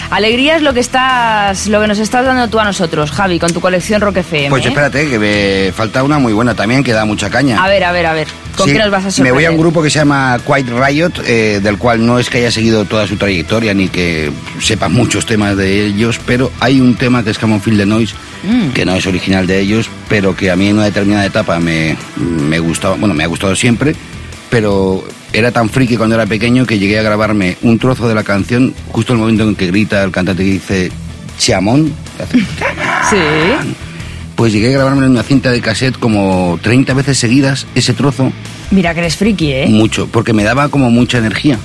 alegría 0.10 0.56
es 0.56 0.64
lo 0.64 0.74
que 0.74 0.80
estás, 0.80 1.68
lo 1.68 1.80
que 1.82 1.86
nos 1.88 2.00
estás 2.00 2.26
dando 2.26 2.48
tú 2.48 2.60
a 2.60 2.64
nosotros, 2.64 3.12
Javi, 3.12 3.38
con 3.38 3.54
tu 3.54 3.62
colección 3.62 4.02
Rock 4.02 4.18
FM. 4.18 4.50
Pues 4.50 4.66
¿eh? 4.66 4.70
espérate, 4.70 5.08
que 5.08 5.20
me 5.20 5.72
falta 5.72 6.02
una 6.02 6.18
muy 6.18 6.34
buena 6.34 6.56
también, 6.56 6.84
que 6.84 6.92
da 6.92 7.06
mucha 7.06 7.30
caña. 7.30 7.64
A 7.64 7.68
ver, 7.68 7.84
a 7.84 7.92
ver, 7.92 8.08
a 8.08 8.14
ver, 8.14 8.28
¿con 8.56 8.68
Sí, 8.68 8.74
qué 8.74 8.80
nos 8.80 8.92
vas 8.92 9.20
a 9.20 9.24
Me 9.24 9.32
voy 9.32 9.46
a 9.46 9.52
un 9.52 9.58
grupo 9.58 9.82
que 9.82 9.90
se 9.90 10.00
llama 10.00 10.40
Quiet 10.46 10.68
Riot, 10.70 11.12
eh, 11.26 11.60
del 11.62 11.78
cual 11.78 12.06
no 12.06 12.20
es 12.20 12.30
que 12.30 12.38
haya 12.40 12.52
seguido 12.52 12.86
toda 12.86 13.08
su 13.08 13.16
trayectoria 13.18 13.74
ni 13.74 13.88
que 13.90 14.32
sepa 14.60 14.90
muchos 14.90 15.26
temas 15.26 15.58
de 15.58 15.86
ellos, 15.86 16.20
pero 16.26 16.52
hay 16.60 16.80
un 16.82 16.96
tema 16.96 17.24
que 17.24 17.32
es 17.32 17.40
Come 17.40 17.56
on 17.56 17.62
Feel 17.62 17.78
the 17.78 17.86
Noise, 17.86 18.16
Mm. 18.44 18.72
que 18.74 18.84
no 18.86 18.94
es 18.94 19.08
original 19.08 19.48
de 19.48 19.62
ellos, 19.62 19.90
pero 20.10 20.36
que 20.36 20.52
a 20.52 20.58
mí 20.58 20.68
en 20.68 20.76
una 20.76 20.84
determinada 20.84 21.26
etapa 21.26 21.60
me, 21.62 21.96
me 22.18 22.60
gustaba, 22.60 22.96
bueno, 22.98 23.14
me 23.16 23.24
ha 23.24 23.28
gustado 23.28 23.56
siempre, 23.56 23.96
pero 24.50 25.02
era 25.32 25.50
tan 25.52 25.70
friki 25.70 25.96
cuando 25.96 26.16
era 26.16 26.26
pequeño 26.26 26.66
que 26.66 26.78
llegué 26.78 27.00
a 27.00 27.04
grabarme 27.04 27.56
un 27.62 27.80
trozo 27.80 28.08
de 28.10 28.16
la 28.16 28.24
canción 28.26 28.74
justo 28.90 29.14
en 29.14 29.20
el 29.20 29.22
momento 29.22 29.44
en 29.48 29.56
que 29.56 29.68
grita 29.68 30.04
el 30.04 30.12
cantante 30.12 30.44
que 30.44 30.50
dice 30.52 30.92
Chamón, 31.40 31.94
Sí, 33.10 33.18
pues 34.44 34.52
llegué 34.52 34.68
a 34.68 34.72
grabarme 34.72 35.06
en 35.06 35.12
una 35.14 35.24
cinta 35.24 35.52
de 35.52 35.62
cassette 35.62 35.98
como 35.98 36.60
30 36.62 36.94
veces 36.96 37.18
seguidas 37.18 37.66
ese 37.76 37.94
trozo, 37.94 38.30
mira 38.72 38.94
que 38.94 39.00
eres 39.00 39.16
friki, 39.16 39.54
¿eh? 39.54 39.68
mucho, 39.70 40.08
porque 40.12 40.34
me 40.34 40.44
daba 40.44 40.68
como 40.68 40.92
mucha 40.92 41.18
energía. 41.18 41.58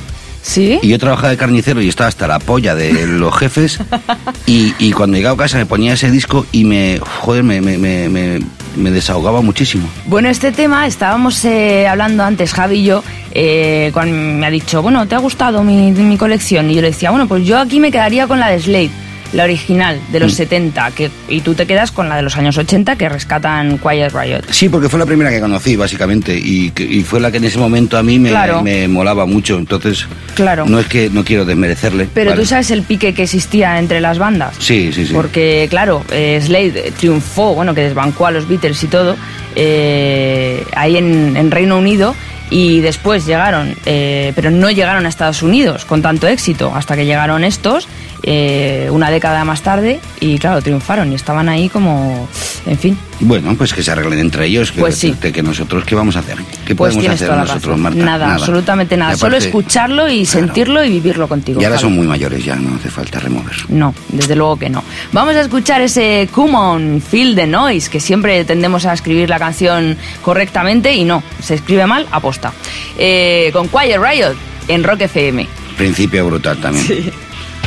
Sí. 0.43 0.79
Y 0.81 0.87
yo 0.91 0.99
trabajaba 1.01 1.31
de 1.31 1.37
carnicero 1.37 1.83
y 1.83 1.89
estaba 1.89 2.07
hasta 2.07 2.29
la 2.29 2.39
polla 2.39 2.77
de 2.77 3.09
los 3.09 3.37
jefes. 3.37 3.81
Y, 4.47 4.73
y 4.79 4.93
cuando 4.93 5.17
llegaba 5.17 5.35
a 5.35 5.39
casa 5.39 5.59
me 5.59 5.67
ponía 5.67 5.95
ese 5.95 6.09
disco 6.13 6.47
y 6.53 6.65
me, 6.65 7.01
joder, 7.01 7.43
me, 7.43 7.61
me, 7.61 7.77
me, 7.79 8.09
me- 8.09 8.39
me 8.77 8.91
desahogaba 8.93 9.43
muchísimo. 9.43 9.89
Bueno, 10.07 10.29
este 10.29 10.53
tema 10.53 10.87
estábamos 10.87 11.45
eh, 11.45 11.89
hablando 11.89 12.23
antes, 12.23 12.53
Javi 12.55 12.77
y 12.79 12.85
yo, 12.85 13.03
eh, 13.33 13.91
cuando 13.93 14.15
me 14.17 14.47
ha 14.47 14.51
dicho, 14.51 14.83
bueno, 14.83 15.05
¿te 15.09 15.17
ha 15.17 15.19
gustado 15.19 15.65
mi, 15.65 15.91
mi 15.91 16.17
colección? 16.17 16.71
Y 16.71 16.77
yo 16.77 16.81
le 16.83 16.91
decía, 16.93 17.11
bueno, 17.11 17.27
pues 17.27 17.45
yo 17.45 17.59
aquí 17.59 17.81
me 17.81 17.91
quedaría 17.91 18.29
con 18.29 18.39
la 18.39 18.49
de 18.51 18.61
Slade, 18.61 18.91
la 19.33 19.45
original, 19.45 20.01
de 20.11 20.19
Mm. 20.19 20.23
los 20.23 20.35
70, 20.35 20.91
que, 20.93 21.11
y 21.29 21.41
tú 21.43 21.55
te 21.55 21.67
quedas 21.67 21.91
con 21.93 22.09
la 22.09 22.17
de 22.17 22.23
los 22.23 22.37
años 22.37 22.57
80, 22.57 22.97
que 22.97 23.09
rescatan 23.09 23.79
Quiet 23.79 24.13
Riot. 24.13 24.41
Sí, 24.51 24.69
porque 24.69 24.89
fue 24.89 24.99
la 24.99 25.07
primera 25.07 25.31
que 25.31 25.41
conocí, 25.41 25.77
básicamente. 25.77 26.35
Y, 26.37 26.73
fue 27.05 27.21
la 27.21 27.31
que 27.31 27.37
en 27.39 27.45
ese 27.45 27.59
momento 27.59 27.97
a 27.99 28.03
mí 28.03 28.19
me, 28.19 28.31
Claro. 28.31 28.63
me 28.63 28.89
molaba 28.89 29.27
mucho. 29.27 29.59
Entonces, 29.59 30.07
Claro. 30.35 30.67
no 30.67 30.79
es 30.81 30.87
que 30.87 31.11
no 31.11 31.25
quiero 31.25 31.45
desmerecerle. 31.45 32.09
Pero 32.15 32.31
¿vale? 32.31 32.43
tú 32.43 32.47
sabes 32.49 32.71
el 32.71 32.83
pique 32.83 33.13
que 33.15 33.23
existía 33.25 33.79
entre 33.79 34.01
las 34.01 34.19
bandas. 34.19 34.55
Sí, 34.59 34.91
sí, 34.93 35.07
sí. 35.07 35.13
Porque, 35.13 35.67
claro, 35.71 36.03
eh, 36.11 36.41
Slade 36.43 36.93
triunfó, 36.99 37.55
bueno, 37.55 37.75
que 37.75 37.83
desbancó 37.83 38.27
a 38.27 38.31
los 38.31 38.49
Beatles 38.49 38.83
y 38.83 38.87
todo, 38.87 39.17
eh, 39.57 40.65
ahí 40.75 40.97
en, 40.97 41.37
en 41.37 41.51
Reino 41.51 41.77
Unido, 41.79 42.15
y 42.51 42.81
después 42.81 43.27
llegaron, 43.27 43.75
eh, 43.85 44.33
pero 44.35 44.51
no 44.51 44.71
llegaron 44.71 45.05
a 45.05 45.09
Estados 45.09 45.43
Unidos 45.43 45.85
con 45.85 46.01
tanto 46.01 46.27
éxito, 46.27 46.73
hasta 46.75 46.97
que 46.97 47.05
llegaron 47.05 47.45
estos, 47.45 47.89
eh, 48.31 48.89
una 48.91 49.11
década 49.11 49.43
más 49.45 49.63
tarde, 49.63 50.01
y 50.21 50.39
claro, 50.39 50.61
triunfaron 50.61 51.11
y 51.11 51.15
estaban 51.15 51.49
ahí 51.49 51.71
como, 51.71 52.29
en 52.67 52.79
fin. 52.79 52.99
Bueno, 53.21 53.55
pues 53.57 53.73
que 53.73 53.83
se 53.83 53.91
arreglen 53.91 54.19
entre 54.19 54.45
ellos. 54.47 54.71
Que 54.71 54.81
Pues 54.81 54.97
sí. 54.97 55.07
decirte 55.09 55.33
que 55.33 55.43
nosotros, 55.43 55.85
¿qué 55.85 55.95
vamos 55.95 56.15
a 56.17 56.19
hacer? 56.21 56.37
¿Qué 56.67 56.75
Pues 56.77 56.95
podemos 56.95 57.15
hacer 57.15 57.35
nosotros. 57.35 57.79
Marta? 57.79 57.99
Nada, 58.05 58.35
absolutamente 58.35 58.97
nada. 58.99 59.17
Solo 59.17 59.39
escucharlo 59.39 60.09
y 60.11 60.25
Claro. 60.27 60.47
sentirlo 60.47 60.85
y 60.85 60.91
vivirlo 60.91 61.27
contigo. 61.27 61.59
Y 61.61 61.65
ahora 61.65 61.77
Javi. 61.79 61.89
son 61.89 61.97
muy 61.97 62.07
mayores 62.07 62.45
ya, 62.45 62.55
no 62.57 62.77
hace 62.77 62.91
falta 62.91 63.19
remover. 63.19 63.57
No, 63.71 63.95
desde 64.11 64.37
luego 64.37 64.57
que 64.59 64.69
no. 64.69 64.85
Vamos 65.13 65.35
a 65.35 65.41
escuchar 65.41 65.81
ese 65.81 66.29
Come 66.31 66.55
on, 66.57 67.01
Feel 67.01 67.35
the 67.35 67.47
Noise, 67.47 67.89
que 67.89 67.99
siempre 67.99 68.45
tendemos 68.45 68.85
a 68.85 68.93
escribir 68.93 69.31
la 69.31 69.39
canción 69.39 69.97
correctamente 70.23 70.95
y 70.95 71.05
no, 71.05 71.23
se 71.43 71.55
escribe 71.55 71.87
mal, 71.87 72.07
aposta. 72.13 72.53
Eh, 72.99 73.51
con 73.55 73.69
Quiet 73.69 73.99
Riot 74.01 74.35
en 74.69 74.85
Rock 74.85 75.01
FM. 75.03 75.49
Principio 75.79 76.27
brutal 76.27 76.59
también. 76.59 76.87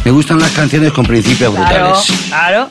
Me 0.03 0.11
gustan 0.11 0.39
las 0.39 0.51
canciones 0.51 0.91
con 0.93 1.05
principios 1.05 1.53
Claro, 1.53 1.89
brutales. 1.89 2.27
claro. 2.27 2.69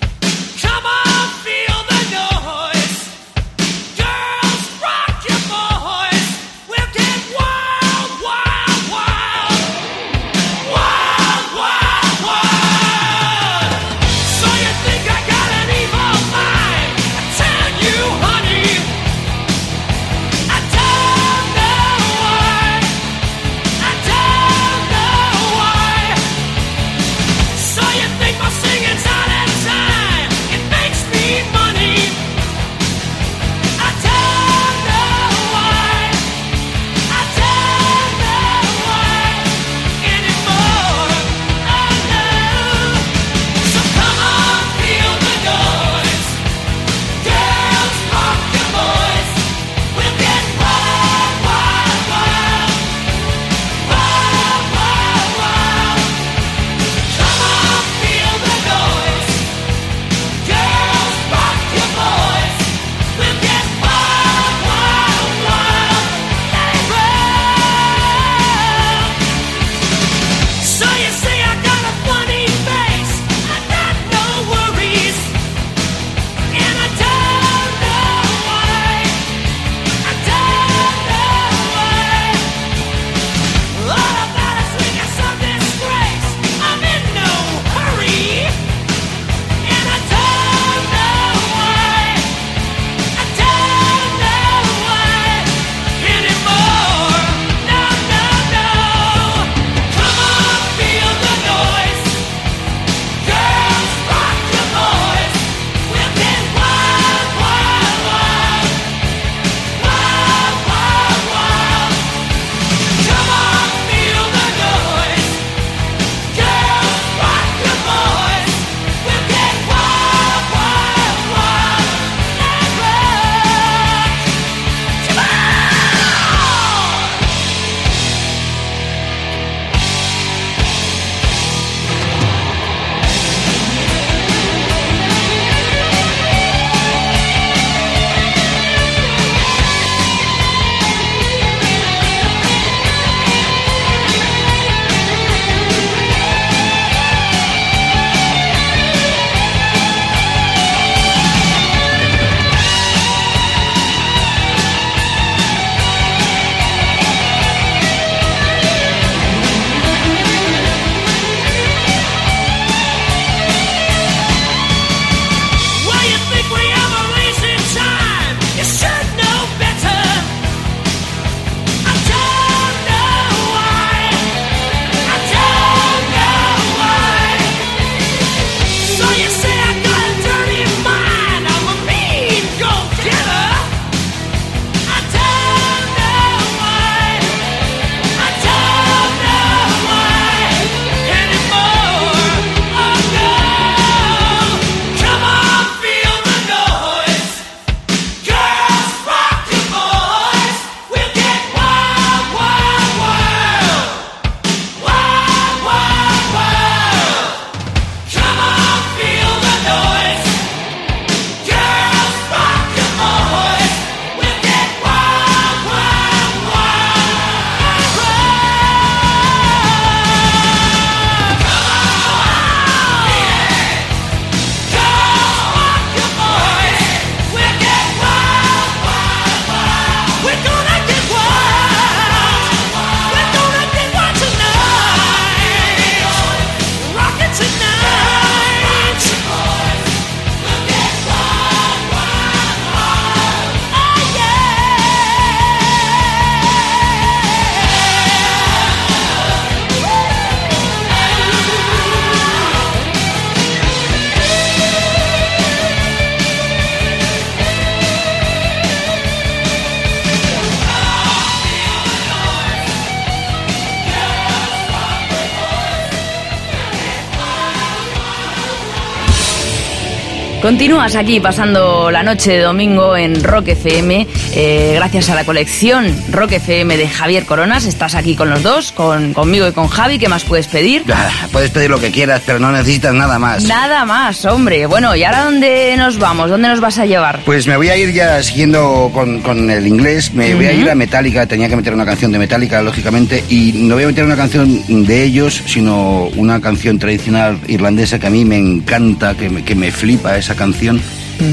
Continúas 270.61 270.95
aquí 270.95 271.21
pasando 271.21 271.91
la 271.91 272.03
noche 272.03 272.33
de 272.33 272.41
domingo 272.41 272.95
en 272.95 273.25
Rock 273.25 273.49
FM, 273.49 274.07
eh, 274.35 274.73
gracias 274.75 275.09
a 275.09 275.15
la 275.15 275.25
colección 275.25 275.87
Rock 276.11 276.33
FM 276.33 276.77
de 276.77 276.87
Javier 276.87 277.25
Coronas. 277.25 277.65
Estás 277.65 277.95
aquí 277.95 278.15
con 278.15 278.29
los 278.29 278.43
dos, 278.43 278.71
con, 278.71 279.15
conmigo 279.15 279.49
y 279.49 279.53
con 279.53 279.69
Javi. 279.69 279.99
¿Qué 279.99 280.11
más 280.11 280.25
puedes 280.25 280.49
pedir? 280.49 280.85
Ah, 280.93 281.09
Puedes 281.33 281.49
pedir 281.49 281.71
lo 281.71 281.81
que 281.81 281.91
quieras, 281.91 282.21
pero 282.27 282.39
no 282.41 282.53
necesitas 282.53 282.93
nada 282.93 283.19
más. 283.19 283.45
Nada 283.45 283.87
más, 283.87 284.23
hombre. 284.27 284.67
Bueno, 284.67 284.95
¿y 284.95 285.03
ahora 285.03 285.25
dónde 285.25 285.77
nos 285.79 285.99
vamos? 285.99 286.29
¿Dónde 286.29 286.49
nos 286.49 286.61
vas 286.61 286.77
a 286.77 286.85
llevar? 286.85 287.21
Pues 287.25 287.47
me 287.47 287.57
voy 287.57 287.71
a 287.71 287.79
ir 287.79 287.95
ya 287.95 288.23
siguiendo 288.23 288.91
con, 288.93 289.23
con 289.23 289.49
el 289.49 289.67
inglés, 289.67 290.13
me 290.13 290.35
voy 290.35 290.45
a 290.45 290.53
ir 290.53 290.69
a 290.69 290.75
Metallica, 290.75 291.25
tenía 291.25 291.49
que 291.49 291.57
meter 291.57 291.73
una 291.73 291.87
canción 291.87 292.13
de 292.13 292.19
Metallica, 292.19 292.61
lógicamente, 292.61 293.25
y 293.31 293.53
no 293.55 293.77
voy 293.77 293.85
a 293.85 293.87
meter 293.87 294.05
una 294.05 294.17
canción 294.17 294.63
de 294.85 295.05
ellos, 295.05 295.43
sino 295.47 296.11
una 296.17 296.39
canción 296.43 296.79
tradicional 296.79 297.39
irlandesa 297.49 297.99
que 297.99 298.09
a 298.09 298.11
mí 298.11 298.27
me 298.27 298.37
encanta, 298.37 299.15
que 299.15 299.31
me, 299.31 299.43
que 299.43 299.55
me 299.55 299.71
flipa 299.71 300.19
esa 300.19 300.35
canción. 300.35 300.50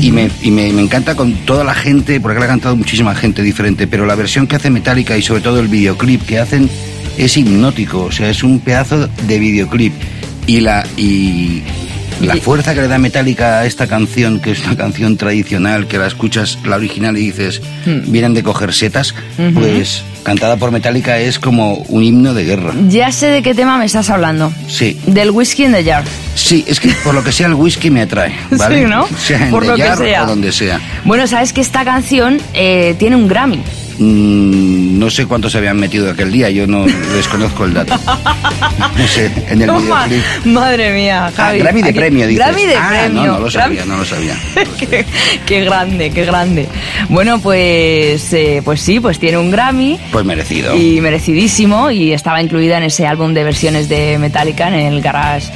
Y, 0.02 0.12
me, 0.12 0.30
y 0.42 0.52
me, 0.52 0.74
me 0.74 0.82
encanta 0.82 1.16
con 1.16 1.34
toda 1.46 1.64
la 1.64 1.74
gente, 1.74 2.20
porque 2.20 2.40
la 2.40 2.46
ha 2.46 2.50
cantado 2.50 2.76
muchísima 2.76 3.16
gente 3.16 3.42
diferente, 3.42 3.88
pero 3.88 4.06
la 4.06 4.16
versión 4.16 4.46
que 4.46 4.58
hace 4.58 4.70
Metallica 4.70 5.18
y 5.18 5.22
sobre 5.22 5.42
todo 5.42 5.62
el 5.62 5.70
videoclip 5.70 6.26
que 6.26 6.40
hacen 6.40 6.70
es 7.18 7.38
hipnótico, 7.38 8.06
o 8.06 8.12
sea, 8.12 8.30
es 8.30 8.44
un 8.44 8.60
pedazo 8.60 9.08
de 9.08 9.40
videoclip. 9.40 9.94
Y 10.46 10.62
la, 10.62 10.86
y 10.96 11.64
la 12.22 12.36
fuerza 12.38 12.74
que 12.74 12.82
le 12.82 12.88
da 12.88 12.98
Metallica 12.98 13.60
a 13.60 13.66
esta 13.66 13.88
canción, 13.88 14.40
que 14.40 14.52
es 14.52 14.64
una 14.66 14.76
canción 14.76 15.18
tradicional, 15.18 15.88
que 15.88 15.98
la 15.98 16.08
escuchas 16.08 16.58
la 16.66 16.76
original 16.78 17.18
y 17.18 17.22
dices, 17.28 17.62
Hmm. 17.86 18.12
vienen 18.12 18.34
de 18.34 18.44
coger 18.44 18.74
setas, 18.74 19.14
pues 19.54 20.04
cantada 20.24 20.58
por 20.58 20.72
Metallica 20.72 21.18
es 21.20 21.40
como 21.40 21.76
un 21.88 22.04
himno 22.04 22.34
de 22.34 22.44
guerra. 22.44 22.74
Ya 22.90 23.12
sé 23.12 23.28
de 23.28 23.42
qué 23.42 23.54
tema 23.56 23.78
me 23.78 23.86
estás 23.86 24.10
hablando. 24.10 24.52
Sí, 24.68 25.00
Del 25.06 25.32
whisky 25.32 25.64
in 25.66 25.72
the 25.74 25.84
jar. 25.84 26.04
sí, 26.36 26.66
es 26.68 26.80
que 26.82 26.90
por 27.04 27.14
lo 27.14 27.24
que 27.24 27.32
sea 27.32 27.48
el 27.48 27.54
whisky 27.54 27.90
me 27.90 28.02
atrae, 28.02 28.34
¿vale? 28.52 28.80
Sí, 28.84 28.86
¿no? 28.90 29.08
Sea 29.18 29.46
en 29.46 29.52
Por 29.52 29.64
The 29.64 29.70
lo 29.70 29.76
que 29.76 29.96
sea. 29.96 30.24
o 30.24 30.28
donde 30.28 30.52
sea. 30.52 30.82
Bueno, 31.06 31.28
sabes 31.28 31.54
que 31.54 31.62
esta 31.62 31.86
canción 31.86 32.40
eh, 32.54 32.96
tiene 33.00 33.16
un 33.16 33.28
Grammy. 33.28 33.62
Mm, 34.00 35.00
no 35.00 35.10
sé 35.10 35.26
cuántos 35.26 35.52
se 35.52 35.58
habían 35.58 35.78
metido 35.80 36.10
aquel 36.12 36.32
día, 36.32 36.50
yo 36.50 36.68
no 36.68 36.86
desconozco 37.16 37.66
el 37.66 37.74
dato. 37.74 37.96
No 38.98 39.08
sé, 39.08 39.32
en 39.50 39.62
el 39.62 39.72
videoclip. 39.72 40.24
Madre 40.46 40.94
mía, 40.94 41.28
Ah, 41.28 41.32
Javi. 41.36 41.60
Grammy 41.60 41.82
de 41.82 41.90
Aquí- 41.90 42.00
premio, 42.00 42.28
dices. 42.28 42.46
Grammy 42.46 42.66
de 42.66 42.76
ah, 42.76 42.88
premio. 42.90 43.26
No, 43.26 43.34
no 43.34 43.40
lo 43.40 43.52
sabía, 43.52 43.84
Grammy- 43.84 43.88
no 43.88 43.98
lo 43.98 44.06
sabía. 44.06 44.36
qué, 44.80 45.06
qué 45.46 45.64
grande, 45.66 46.10
qué 46.12 46.26
grande. 46.26 46.68
Bueno, 47.10 47.40
pues, 47.40 48.32
eh, 48.34 48.62
pues 48.64 48.82
sí, 48.82 49.00
pues 49.00 49.20
tiene 49.20 49.38
un 49.38 49.52
Grammy. 49.52 50.00
Pues 50.12 50.26
merecido. 50.26 50.76
Y 50.76 51.02
merecidísimo, 51.02 51.92
y 51.92 52.14
estaba 52.14 52.42
incluida 52.42 52.78
en 52.78 52.84
ese 52.84 53.06
álbum 53.08 53.34
de 53.34 53.44
versiones 53.44 53.90
de 53.90 54.18
Metallica, 54.20 54.68
en 54.68 54.76
el 54.94 55.02
Garage 55.02 55.48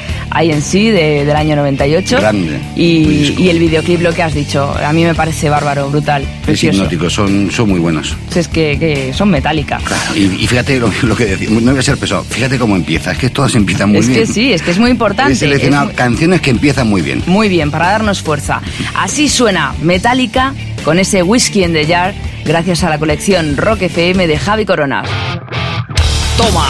INC 0.43 0.71
de- 0.91 1.25
del 1.25 1.35
año 1.35 1.55
98. 1.55 2.17
Grande. 2.17 2.59
Y, 2.75 3.35
y 3.37 3.49
el 3.49 3.59
videoclip, 3.59 4.01
lo 4.01 4.13
que 4.13 4.23
has 4.23 4.33
dicho, 4.33 4.73
a 4.83 4.91
mí 4.93 5.03
me 5.03 5.13
parece 5.15 5.49
bárbaro, 5.49 5.89
brutal, 5.89 6.23
Es 6.23 6.45
precioso. 6.45 6.77
hipnótico, 6.77 7.09
son, 7.09 7.49
son 7.51 7.69
muy 7.69 7.79
buenos. 7.79 8.15
Es 8.36 8.47
que, 8.47 8.77
que 8.79 9.13
son 9.13 9.29
Metallica. 9.29 9.77
Claro, 9.84 10.15
y, 10.15 10.21
y 10.43 10.47
fíjate 10.47 10.79
lo, 10.79 10.91
lo 11.03 11.15
que 11.15 11.25
decía, 11.25 11.49
no 11.51 11.71
voy 11.71 11.79
a 11.79 11.84
ser 11.84 11.97
pesado, 11.97 12.23
fíjate 12.23 12.57
cómo 12.57 12.75
empieza, 12.75 13.11
es 13.11 13.17
que 13.17 13.29
todas 13.29 13.53
empiezan 13.55 13.89
muy 13.89 13.99
es 13.99 14.07
bien. 14.07 14.19
que 14.21 14.25
sí, 14.25 14.53
es 14.53 14.61
que 14.61 14.71
es 14.71 14.79
muy 14.79 14.89
importante. 14.91 15.34
He 15.34 15.36
seleccionado 15.36 15.89
es- 15.91 15.95
canciones 15.95 16.41
que 16.41 16.49
empiezan 16.49 16.88
muy 16.88 17.01
bien. 17.01 17.21
Muy 17.27 17.49
bien, 17.49 17.71
para 17.71 17.88
darnos 17.91 18.21
fuerza. 18.21 18.61
Así 18.95 19.29
suena 19.29 19.73
Metallica 19.82 20.53
con 20.86 20.97
ese 20.99 21.23
whisky 21.23 21.63
en 21.63 21.73
the 21.73 21.86
jar, 21.86 22.13
gracias 22.45 22.84
a 22.84 22.89
la 22.89 22.97
colección 22.97 23.57
Rock 23.57 23.84
FM 23.84 24.27
de 24.27 24.38
Javi 24.39 24.65
Corona. 24.65 25.03
Toma. 26.38 26.67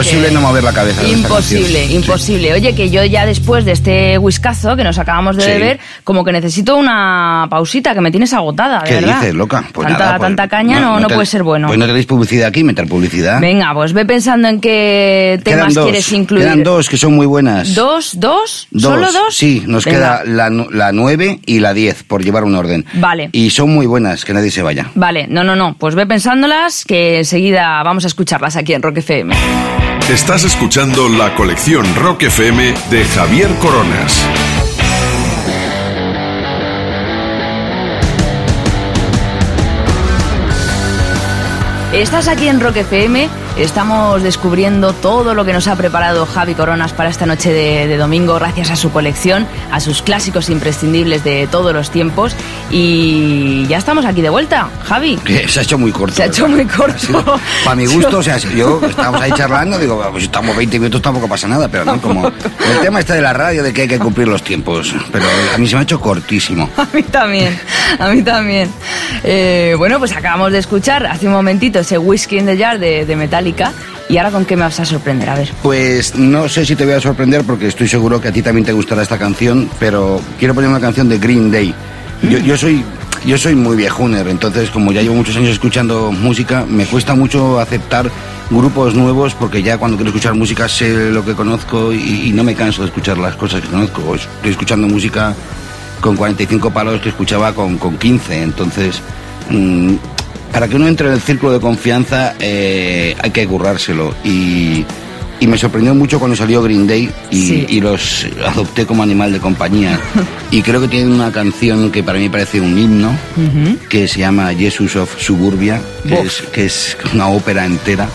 Imposible 0.00 0.28
que- 0.28 0.34
no 0.34 0.40
mover 0.40 0.64
la 0.64 0.72
cabeza. 0.72 1.06
Imposible. 1.06 1.86
Sí. 1.86 1.94
imposible. 1.94 2.52
Oye, 2.52 2.74
que 2.74 2.90
yo 2.90 3.04
ya 3.04 3.26
después 3.26 3.64
de 3.64 3.72
este 3.72 4.18
whiskazo 4.18 4.76
que 4.76 4.84
nos 4.84 4.98
acabamos 4.98 5.36
de 5.36 5.42
Sí. 5.42 5.50
beber, 5.50 5.78
como 6.04 6.24
que 6.24 6.32
necesito 6.32 6.76
una 6.76 7.46
pausita, 7.50 7.94
que 7.94 8.00
me 8.00 8.10
tienes 8.10 8.32
agotada, 8.32 8.80
de 8.82 8.88
¿Qué 8.88 8.94
verdad. 8.96 9.20
dices, 9.20 9.34
loca? 9.34 9.64
Pues 9.72 9.88
tanta, 9.88 10.04
nada, 10.04 10.16
pues 10.18 10.26
tanta 10.28 10.48
caña 10.48 10.80
no, 10.80 11.00
no, 11.00 11.06
te- 11.06 11.14
puede 11.14 11.26
ser 11.26 11.42
bueno. 11.42 11.66
Pues 11.68 11.78
no 11.78 11.86
tenéis 11.86 12.06
publicidad 12.06 12.48
aquí, 12.48 12.64
meter 12.64 12.86
publicidad. 12.86 13.40
Venga, 13.40 13.72
pues 13.74 13.92
ve 13.92 14.04
pensando 14.04 14.48
en 14.48 14.60
qué 14.60 15.40
temas 15.44 15.74
dos, 15.74 15.84
quieres 15.84 16.10
incluir. 16.12 16.44
Quedan 16.44 16.62
dos 16.62 16.88
que 16.88 16.96
son 16.96 17.14
muy 17.14 17.26
buenas. 17.26 17.74
¿Dos? 17.74 18.18
¿Dos? 18.18 18.68
Dos, 18.70 18.82
¿Solo 18.82 19.12
dos? 19.12 19.34
Sí, 19.36 19.62
nos 19.66 19.84
Venga. 19.84 20.22
queda 20.22 20.22
la, 20.24 20.50
la 20.70 20.92
9 20.92 21.40
y 21.46 21.60
la 21.60 21.74
10, 21.74 22.02
por 22.04 22.22
llevar 22.24 22.44
un 22.44 22.54
orden. 22.54 22.84
Vale. 22.94 23.28
Y 23.32 23.50
son 23.50 23.70
muy 23.74 23.86
buenas, 23.86 24.24
que 24.24 24.32
nadie 24.32 24.50
se 24.50 24.62
vaya. 24.62 24.90
Vale, 24.94 25.26
no, 25.28 25.44
no, 25.44 25.56
no. 25.56 25.76
Pues 25.78 25.94
ve 25.94 26.06
pensándolas 26.06 26.84
que 26.84 27.18
enseguida 27.18 27.82
vamos 27.82 28.04
a 28.04 28.06
escucharlas 28.08 28.56
aquí 28.56 28.72
en 28.74 28.82
Rock 28.82 28.98
FM. 28.98 29.34
Estás 30.10 30.42
escuchando 30.42 31.08
la 31.08 31.36
colección 31.36 31.86
Rock 31.94 32.24
FM 32.24 32.74
de 32.90 33.04
Javier 33.04 33.48
Coronas. 33.60 34.26
Estás 41.92 42.26
aquí 42.26 42.48
en 42.48 42.58
Rock 42.58 42.78
FM, 42.78 43.28
estamos 43.56 44.22
descubriendo 44.22 44.92
todo 44.92 45.34
lo 45.34 45.44
que 45.44 45.52
nos 45.52 45.68
ha 45.68 45.76
preparado 45.76 46.26
Javi 46.26 46.54
Coronas 46.54 46.92
para 46.92 47.10
esta 47.10 47.26
noche 47.26 47.52
de, 47.52 47.86
de 47.86 47.96
domingo 47.96 48.34
gracias 48.34 48.70
a 48.70 48.76
su 48.76 48.90
colección, 48.90 49.46
a 49.70 49.80
sus 49.80 50.02
clásicos 50.02 50.50
imprescindibles 50.50 51.24
de 51.24 51.48
todos 51.50 51.72
los 51.72 51.90
tiempos 51.90 52.34
y 52.70 53.66
ya 53.66 53.78
estamos 53.78 54.04
aquí 54.04 54.22
de 54.22 54.30
vuelta, 54.30 54.68
Javi. 54.84 55.18
Se 55.48 55.60
ha 55.60 55.62
hecho 55.62 55.78
muy 55.78 55.92
corto. 55.92 56.16
Se 56.16 56.22
ha 56.22 56.26
hecho 56.26 56.48
muy 56.48 56.64
corto. 56.64 57.40
Para 57.64 57.76
mi 57.76 57.86
gusto, 57.94 58.18
o 58.18 58.22
sea, 58.22 58.38
yo 58.38 58.80
estábamos 58.88 59.20
ahí 59.20 59.32
charlando, 59.32 59.78
digo, 59.78 60.02
pues 60.10 60.24
estamos 60.24 60.56
20 60.56 60.78
minutos, 60.78 61.02
tampoco 61.02 61.28
pasa 61.28 61.48
nada, 61.48 61.68
pero 61.68 61.84
no, 61.84 62.00
como 62.00 62.26
el 62.26 62.80
tema 62.82 63.00
este 63.00 63.14
de 63.14 63.22
la 63.22 63.32
radio, 63.32 63.62
de 63.62 63.72
que 63.72 63.82
hay 63.82 63.88
que 63.88 63.98
cumplir 63.98 64.28
los 64.28 64.42
tiempos, 64.42 64.94
pero 65.12 65.24
a 65.54 65.58
mí 65.58 65.66
se 65.66 65.74
me 65.74 65.80
ha 65.80 65.82
hecho 65.82 66.00
cortísimo. 66.00 66.68
A 66.80 66.86
mí 66.92 67.02
también, 67.04 67.58
a 67.98 68.08
mí 68.08 68.22
también. 68.22 68.70
Eh, 69.22 69.74
bueno, 69.78 69.98
pues 69.98 70.12
acabamos 70.12 70.50
de 70.50 70.58
escuchar 70.58 71.06
hace 71.06 71.26
un 71.26 71.32
momentito 71.32 71.78
ese 71.78 71.98
Whiskey 71.98 72.38
in 72.38 72.46
the 72.46 72.56
Jar 72.56 72.78
de, 72.78 73.04
de 73.04 73.16
¿Y 74.08 74.16
ahora 74.16 74.30
con 74.30 74.44
qué 74.44 74.56
me 74.56 74.62
vas 74.62 74.80
a 74.80 74.84
sorprender? 74.84 75.30
A 75.30 75.36
ver. 75.36 75.50
Pues 75.62 76.16
no 76.16 76.48
sé 76.48 76.66
si 76.66 76.74
te 76.74 76.84
voy 76.84 76.94
a 76.94 77.00
sorprender 77.00 77.44
porque 77.44 77.68
estoy 77.68 77.88
seguro 77.88 78.20
que 78.20 78.28
a 78.28 78.32
ti 78.32 78.42
también 78.42 78.64
te 78.64 78.72
gustará 78.72 79.02
esta 79.02 79.18
canción, 79.18 79.70
pero 79.78 80.20
quiero 80.38 80.54
poner 80.54 80.68
una 80.68 80.80
canción 80.80 81.08
de 81.08 81.18
Green 81.18 81.50
Day. 81.50 81.74
Yo, 82.28 82.38
yo 82.38 82.56
soy 82.56 82.84
yo 83.24 83.36
soy 83.36 83.54
muy 83.54 83.76
viejuner, 83.76 84.26
entonces 84.28 84.70
como 84.70 84.92
ya 84.92 85.02
llevo 85.02 85.14
muchos 85.14 85.36
años 85.36 85.50
escuchando 85.50 86.10
música, 86.10 86.64
me 86.66 86.86
cuesta 86.86 87.14
mucho 87.14 87.60
aceptar 87.60 88.10
grupos 88.50 88.94
nuevos 88.94 89.34
porque 89.34 89.62
ya 89.62 89.76
cuando 89.78 89.96
quiero 89.96 90.08
escuchar 90.08 90.34
música 90.34 90.68
sé 90.68 91.10
lo 91.10 91.24
que 91.24 91.34
conozco 91.34 91.92
y, 91.92 92.28
y 92.28 92.32
no 92.32 92.44
me 92.44 92.54
canso 92.54 92.82
de 92.82 92.88
escuchar 92.88 93.18
las 93.18 93.36
cosas 93.36 93.60
que 93.60 93.68
conozco. 93.68 94.14
Estoy 94.14 94.50
escuchando 94.50 94.88
música 94.88 95.34
con 96.00 96.16
45 96.16 96.70
palos 96.70 97.00
que 97.00 97.10
escuchaba 97.10 97.54
con, 97.54 97.78
con 97.78 97.96
15, 97.96 98.42
entonces... 98.42 99.00
mm, 99.50 99.94
para 100.52 100.68
que 100.68 100.76
uno 100.76 100.88
entre 100.88 101.08
en 101.08 101.14
el 101.14 101.20
círculo 101.20 101.52
de 101.52 101.60
confianza 101.60 102.34
eh, 102.40 103.14
hay 103.20 103.30
que 103.30 103.46
currárselo. 103.46 104.14
Y, 104.24 104.84
y 105.38 105.46
me 105.46 105.56
sorprendió 105.56 105.94
mucho 105.94 106.18
cuando 106.18 106.36
salió 106.36 106.62
Green 106.62 106.86
Day 106.86 107.10
y, 107.30 107.46
Sí. 107.46 107.66
y 107.68 107.80
los 107.80 108.26
adopté 108.46 108.84
como 108.86 109.02
animal 109.02 109.32
de 109.32 109.38
compañía. 109.40 109.98
Y 110.52 110.62
creo 110.62 110.80
que 110.80 110.88
tienen 110.88 111.12
una 111.12 111.30
canción 111.30 111.90
que 111.92 112.02
para 112.02 112.18
mí 112.18 112.28
parece 112.28 112.60
un 112.60 112.76
himno 112.76 113.12
que 113.88 114.08
se 114.08 114.18
llama 114.18 114.52
Jesus 114.52 114.96
of 114.96 115.16
Suburbia 115.22 115.80
que, 116.06 116.18
es, 116.20 116.42
que 116.52 116.66
es 116.66 116.96
una 117.14 117.28
ópera 117.28 117.64
entera. 117.64 118.08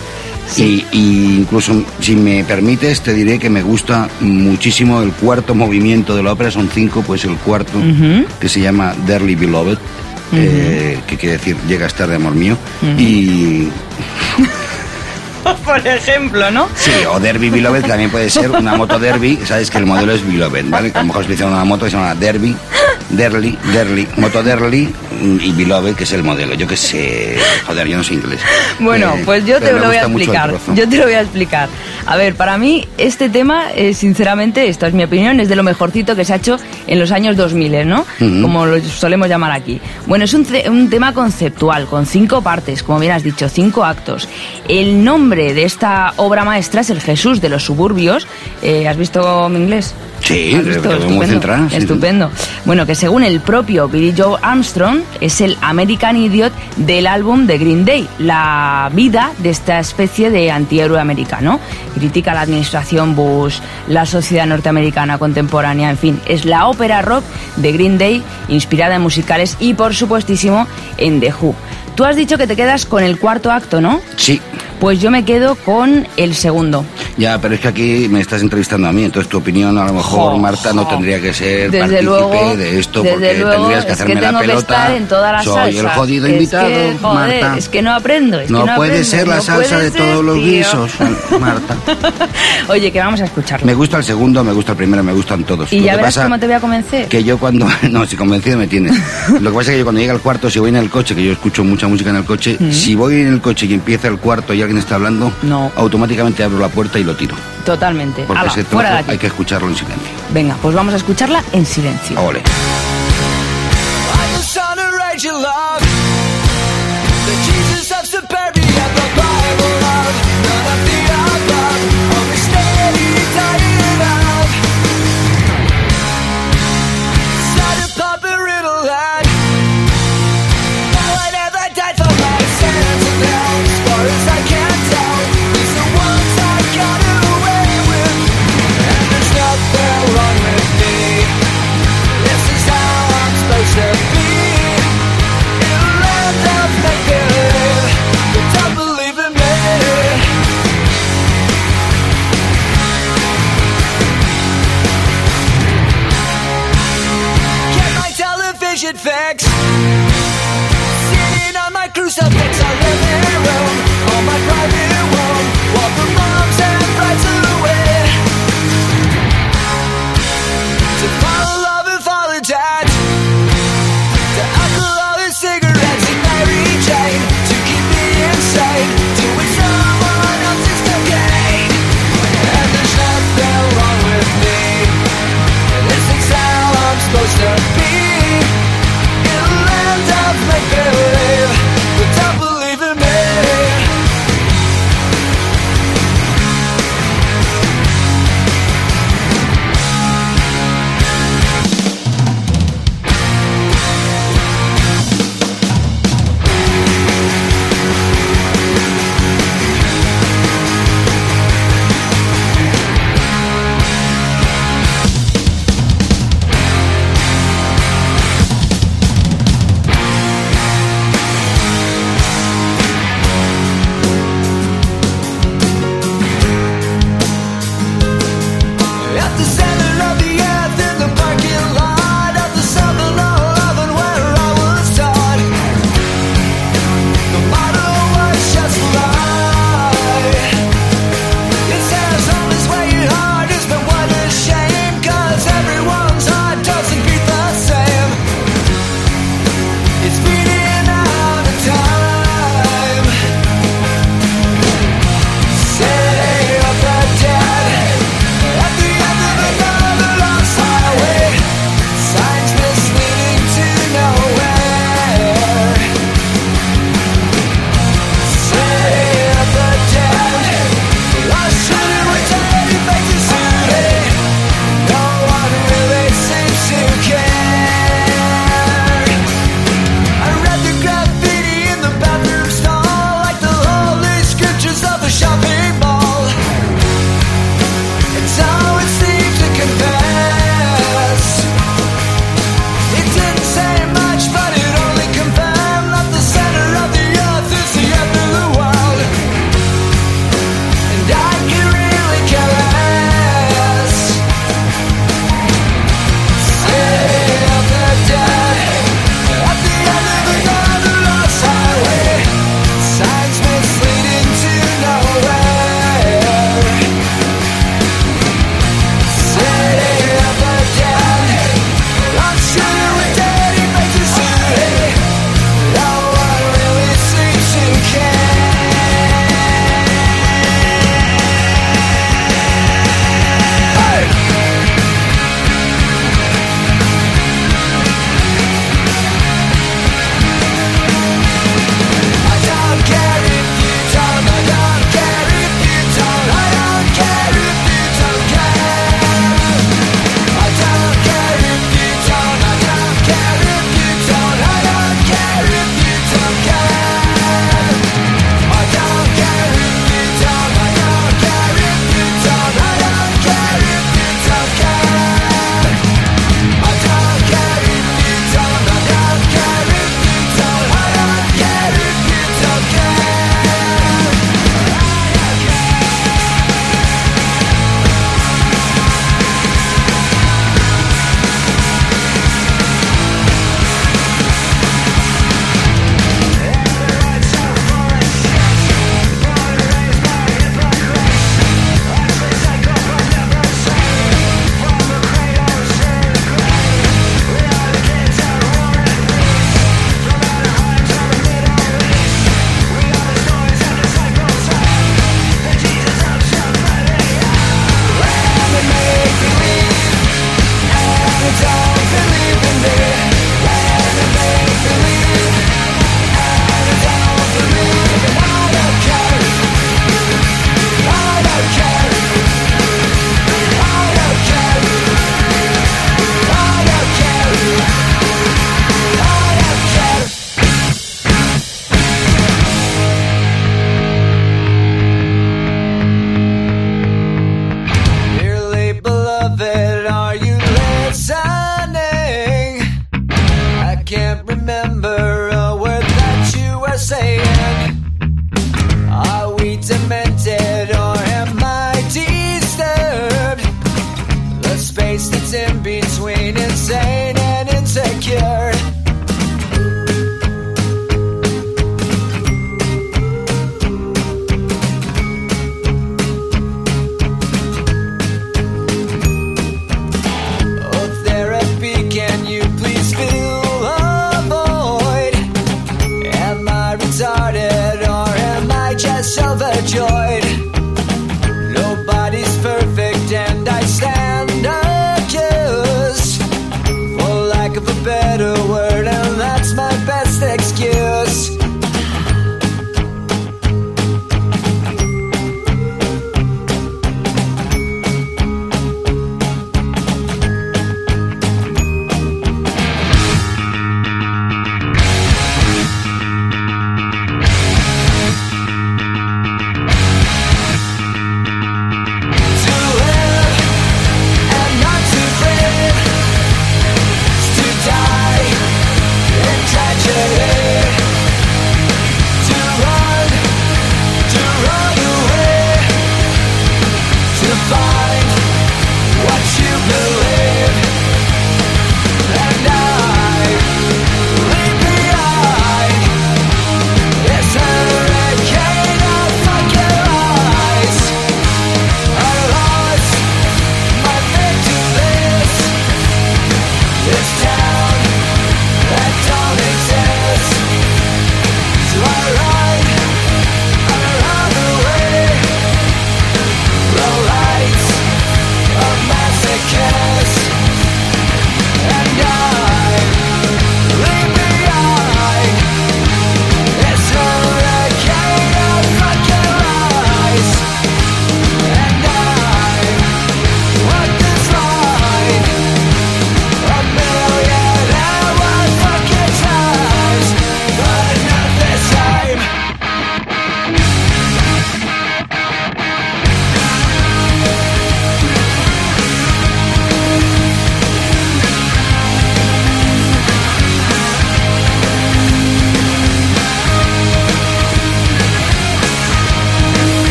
Sí. 0.48 0.86
y, 0.92 0.98
y 1.00 1.38
incluso 1.40 1.82
si 2.02 2.16
me 2.16 2.44
permites 2.44 3.02
te 3.02 3.14
diré 3.14 3.40
que 3.40 3.50
me 3.50 3.64
gusta 3.64 4.08
muchísimo 4.20 5.02
el 5.02 5.12
cuarto 5.12 5.56
movimiento 5.56 6.16
de 6.16 6.22
la 6.24 6.34
ópera. 6.34 6.52
Son 6.52 6.70
cinco 6.72 7.02
pues 7.08 7.24
el 7.26 7.38
cuarto 7.38 7.80
que 8.40 8.50
se 8.50 8.60
llama 8.60 8.94
Dearly 9.08 9.34
Beloved 9.36 9.78
eh, 10.34 11.00
que 11.08 11.18
quiere 11.18 11.38
decir 11.38 11.58
llegas 11.68 11.94
tarde 11.94 12.16
amor 12.16 12.36
mío. 12.36 12.58
Y 12.98 13.70
Por 15.64 15.86
ejemplo, 15.88 16.50
¿no? 16.50 16.68
sí 16.76 16.92
o 17.08 17.20
Derby 17.20 17.50
Beloved 17.50 17.84
que 17.84 17.88
también 17.88 18.10
puede 18.10 18.30
ser 18.30 18.50
una 18.50 18.76
moto 18.76 18.98
Derby. 18.98 19.40
Sabes 19.46 19.70
que 19.70 19.78
el 19.78 19.86
modelo 19.86 20.14
es 20.14 20.26
Beloved 20.26 20.66
vale 20.70 20.92
que 20.92 20.98
a 20.98 21.02
lo 21.02 21.08
mejor 21.08 21.26
se 21.26 21.46
una 21.46 21.64
moto 21.64 21.86
que 21.86 21.92
se 21.92 21.98
llama 21.98 22.16
Derby 22.16 22.56
Derly 23.10 23.58
Derly 23.72 24.08
moto 24.18 24.42
Derly 24.42 24.94
y 25.22 25.52
Beloved 25.52 25.96
que 25.96 26.04
es 26.04 26.14
el 26.14 26.24
modelo. 26.24 26.56
Yo 26.56 26.68
que 26.68 26.76
sé. 26.76 27.38
Joder 27.66 27.88
yo 27.88 27.98
no 27.98 28.04
sé 28.04 28.16
inglés. 28.16 28.42
Bueno, 28.80 29.16
Eh, 29.18 29.22
pues 29.24 29.46
yo 29.46 29.60
te 29.60 29.72
lo 29.72 29.86
voy 29.86 29.98
a 29.98 30.02
explicar. 30.02 30.54
Yo 30.74 30.90
te 30.90 30.98
lo 30.98 31.04
voy 31.04 31.14
a 31.14 31.22
explicar. 31.22 31.70
A 32.08 32.18
ver, 32.18 32.36
para 32.36 32.58
mí 32.58 32.88
este 32.98 33.30
tema, 33.30 33.72
eh, 33.74 33.94
sinceramente, 33.94 34.68
esto 34.70 34.86
es 34.86 34.94
mi 34.94 35.04
opinión, 35.04 35.40
es 35.40 35.50
de 35.50 35.56
lo 35.56 35.64
mejorcito 35.64 36.16
que 36.16 36.24
se 36.24 36.34
ha 36.34 36.36
hecho 36.36 36.58
en 36.86 37.00
los 37.00 37.12
años 37.12 37.36
2000, 37.36 37.88
¿no? 37.88 38.02
Ujú. 38.22 38.42
Como 38.42 38.66
lo 38.68 38.80
solemos 38.82 39.28
llamar 39.28 39.52
aquí. 39.52 39.82
Bueno, 40.06 40.26
es 40.26 40.34
un, 40.36 40.46
un 40.70 40.90
tema 40.90 41.14
conceptual, 41.14 41.88
con 41.88 42.06
cinco 42.06 42.42
partes, 42.42 42.84
como 42.84 43.00
bien 43.00 43.14
has 43.14 43.24
dicho, 43.24 43.50
cinco 43.50 43.84
actos. 43.84 44.30
El 44.68 45.04
nombre 45.04 45.54
de 45.54 45.64
esta 45.64 46.14
obra 46.18 46.46
maestra 46.46 46.82
es 46.82 46.92
el 46.92 47.02
Jesús 47.02 47.42
de 47.42 47.50
los 47.50 47.64
suburbios. 47.64 48.28
Eh, 48.62 48.88
¿Has 48.88 48.98
visto 48.98 49.50
mi 49.50 49.58
inglés? 49.58 49.96
Sí. 50.26 50.56
Estupendo. 51.72 52.32
Bueno, 52.66 52.86
que 52.86 52.96
según 52.96 53.24
el 53.24 53.42
propio 53.42 53.88
Billy 53.88 54.14
Joe 54.18 54.40
Armstrong, 54.42 55.02
es 55.22 55.40
el 55.40 55.56
American 55.62 56.18
Idiot 56.18 56.52
del 56.78 57.06
álbum 57.06 57.46
de 57.46 57.60
Green 57.60 57.86
Day, 57.86 58.08
la 58.18 58.90
vida 58.92 59.34
de 59.38 59.52
esta 59.52 59.80
especie 59.80 60.32
de 60.32 60.50
antihéroe 60.50 61.00
americano. 61.00 61.60
Critica 61.94 62.34
la 62.34 62.42
administración 62.42 63.16
Bush, 63.16 63.60
la 63.88 64.08
sociedad 64.08 64.48
norteamericana 64.48 65.20
contemporánea, 65.20 65.92
en 65.92 65.98
fin, 65.98 66.20
es 66.28 66.46
la 66.46 66.68
ópera 66.68 67.04
rock 67.04 67.24
de 67.58 67.72
Green 67.72 68.00
Day, 68.00 68.24
inspirada 68.48 68.96
en 68.96 69.04
musicales 69.04 69.56
y, 69.60 69.76
por 69.76 69.94
supuestísimo, 69.94 70.68
en 70.98 71.20
The 71.20 71.34
Who. 71.40 71.56
Tú 71.96 72.04
has 72.04 72.16
dicho 72.16 72.38
que 72.38 72.48
te 72.48 72.56
quedas 72.56 72.86
con 72.86 73.04
el 73.04 73.20
cuarto 73.20 73.52
acto, 73.52 73.80
¿no? 73.80 74.02
sí 74.18 74.42
Pues 74.86 75.02
yo 75.02 75.10
me 75.10 75.26
quedo 75.26 75.56
con 75.56 76.08
el 76.16 76.36
segundo. 76.36 76.86
Ya, 77.18 77.42
pero 77.42 77.56
es 77.56 77.60
que 77.60 77.70
aquí 77.70 78.08
me 78.08 78.20
estás 78.20 78.44
entrevistando 78.44 78.88
a 78.88 78.92
mí, 78.92 79.04
entonces 79.04 79.28
tu 79.28 79.40
opinión 79.40 79.76
a 79.80 79.86
lo 79.86 79.94
mejor, 79.94 80.34
Jo, 80.34 80.38
Marta, 80.38 80.74
no 80.74 80.86
tendría 80.88 81.20
que 81.20 81.34
ser 81.34 81.72
Desde 81.72 81.80
partícipe 81.80 82.04
luego, 82.04 82.56
de 82.56 82.80
esto, 82.80 83.02
desde 83.02 83.16
porque 83.16 83.40
luego, 83.40 83.52
tendrías 83.62 83.86
que 83.86 83.92
es 83.92 83.94
hacerme 83.96 84.14
que 84.14 84.22
la 84.22 84.28
tengo 84.28 84.42
que 84.42 84.48
pelota. 84.48 84.74
estar 84.76 84.92
en 84.96 85.08
todas 85.08 85.32
las 85.32 85.44
Soy 85.46 85.78
el 85.80 85.90
jodido 85.90 86.28
Es 86.28 86.34
invitado, 86.34 86.68
que, 86.68 86.98
joder, 87.02 87.42
Marta. 87.42 87.58
es 87.58 87.70
que 87.70 87.82
no 87.82 87.94
aprendo, 87.96 88.40
es 88.40 88.46
que 88.46 88.54
no 88.54 88.66
puede 88.76 88.90
aprendo, 88.92 89.04
ser 89.10 89.28
la 89.28 89.36
no 89.38 89.42
salsa 89.42 89.80
de 89.80 89.90
ser, 89.90 90.02
todos 90.04 90.24
los 90.24 90.36
tío. 90.36 90.44
guisos, 90.46 90.92
Marta. 91.40 91.78
Oye, 92.68 92.92
que 92.92 93.00
vamos 93.00 93.22
a 93.22 93.26
escucharlo. 93.26 93.66
Me 93.66 93.74
gusta 93.74 93.98
el 93.98 94.04
segundo, 94.04 94.44
me 94.44 94.52
gusta 94.54 94.74
el 94.74 94.78
primero, 94.78 95.02
me 95.02 95.14
gustan 95.14 95.44
todos. 95.46 95.74
y 95.74 95.80
Lo 95.80 95.86
ya 95.86 95.92
que 95.94 95.98
verás 95.98 96.14
pasa 96.14 96.26
cómo 96.28 96.40
te 96.40 96.46
voy 96.46 96.56
a 96.56 96.60
convencer. 96.60 97.08
que 97.08 97.24
yo 97.24 97.40
cuando... 97.40 97.66
No, 97.90 98.06
si 98.06 98.16
convencido 98.16 98.60
me 98.60 98.68
tienes. 98.68 98.94
Lo 99.42 99.50
que 99.50 99.58
pasa 99.58 99.72
es 99.72 99.76
que 99.76 99.78
yo 99.80 99.84
cuando 99.86 100.02
llega 100.02 100.14
el 100.14 100.20
cuarto, 100.20 100.48
si 100.48 100.60
voy 100.60 100.70
en 100.70 100.76
el 100.76 100.92
coche, 100.92 101.16
que 101.16 101.24
yo 101.24 101.32
escucho 101.32 101.64
mucha 101.64 101.88
música 101.88 102.12
en 102.12 102.18
el 102.18 102.26
coche, 102.26 102.56
si 102.72 102.94
voy 102.94 103.16
en 103.22 103.34
el 103.34 103.42
coche 103.42 103.66
y 103.66 103.74
empieza 103.74 104.10
el 104.10 104.18
cuarto 104.20 104.54
y 104.54 104.62
alguien 104.62 104.75
está 104.78 104.96
hablando, 104.96 105.32
No. 105.42 105.72
automáticamente 105.76 106.44
abro 106.44 106.60
la 106.60 106.70
puerta 106.70 107.00
y 107.00 107.04
lo 107.04 107.16
tiro. 107.16 107.36
Totalmente. 107.66 108.24
Porque 108.26 108.42
Ala, 108.42 108.52
ese 108.52 108.64
fuera 108.64 108.90
de 108.90 108.96
trozo 108.96 109.04
aquí. 109.06 109.12
hay 109.12 109.18
que 109.18 109.28
escucharlo 109.28 109.68
en 109.70 109.76
silencio. 109.76 110.10
Venga, 110.32 110.56
pues 110.62 110.76
vamos 110.76 110.94
a 110.94 110.98
escucharla 110.98 111.44
en 111.54 111.66
silencio. 111.66 112.20
Ole. 112.22 112.42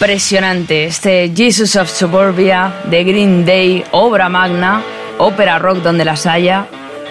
Impresionante. 0.00 0.84
Este 0.84 1.32
Jesus 1.36 1.74
of 1.74 1.90
Suburbia 1.90 2.72
de 2.88 3.02
Green 3.02 3.44
Day, 3.44 3.82
obra 3.90 4.28
magna, 4.28 4.80
ópera 5.18 5.58
rock 5.58 5.78
donde 5.78 6.04
las 6.04 6.24
haya. 6.24 6.66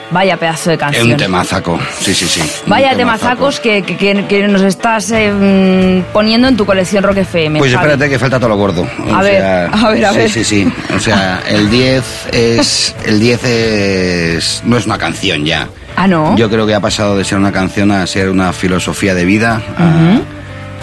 Vaya 0.09 0.37
pedazo 0.37 0.69
de 0.69 0.75
Es 0.75 0.79
canción. 0.79 1.11
un 1.11 1.17
temazaco, 1.17 1.77
sí, 1.99 2.13
sí, 2.13 2.25
sí. 2.29 2.39
Vaya 2.65 2.95
temazaco. 2.95 3.49
temazacos 3.49 3.59
que, 3.59 3.83
que- 3.83 4.47
nos 4.47 4.61
estás 4.61 5.11
eh, 5.11 5.33
mm, 5.33 6.13
poniendo 6.13 6.47
en 6.47 6.55
tu 6.55 6.65
colección 6.65 7.03
Rock 7.03 7.17
FM. 7.17 7.59
Pues 7.59 7.73
Javi. 7.73 7.83
espérate 7.87 8.09
que 8.09 8.17
falta 8.17 8.39
todo 8.39 8.47
lo 8.47 8.55
gordo. 8.55 8.87
O 9.05 9.13
A 9.13 9.21
ver, 9.21 9.41
sea, 9.41 9.65
a 9.65 9.89
ver, 9.91 10.05
a 10.05 10.11
sí, 10.13 10.17
ver. 10.17 10.29
Sí, 10.29 10.43
sí, 10.45 10.73
O 10.95 10.99
sea, 11.01 11.41
el 11.49 11.69
10 11.69 12.03
es. 12.31 12.95
El 13.05 13.19
10 13.19 13.43
es. 13.43 14.61
No 14.63 14.77
es 14.77 14.85
una 14.85 14.97
canción 14.97 15.43
ya. 15.43 15.67
Ah, 15.97 16.07
¿no? 16.07 16.37
Yo 16.37 16.49
creo 16.49 16.65
que 16.65 16.73
ha 16.73 16.79
pasado 16.79 17.17
de 17.17 17.25
ser 17.25 17.37
una 17.37 17.51
canción 17.51 17.91
a 17.91 18.07
ser 18.07 18.29
una 18.29 18.53
filosofía 18.53 19.13
de 19.13 19.25
vida, 19.25 19.61
a, 19.77 20.21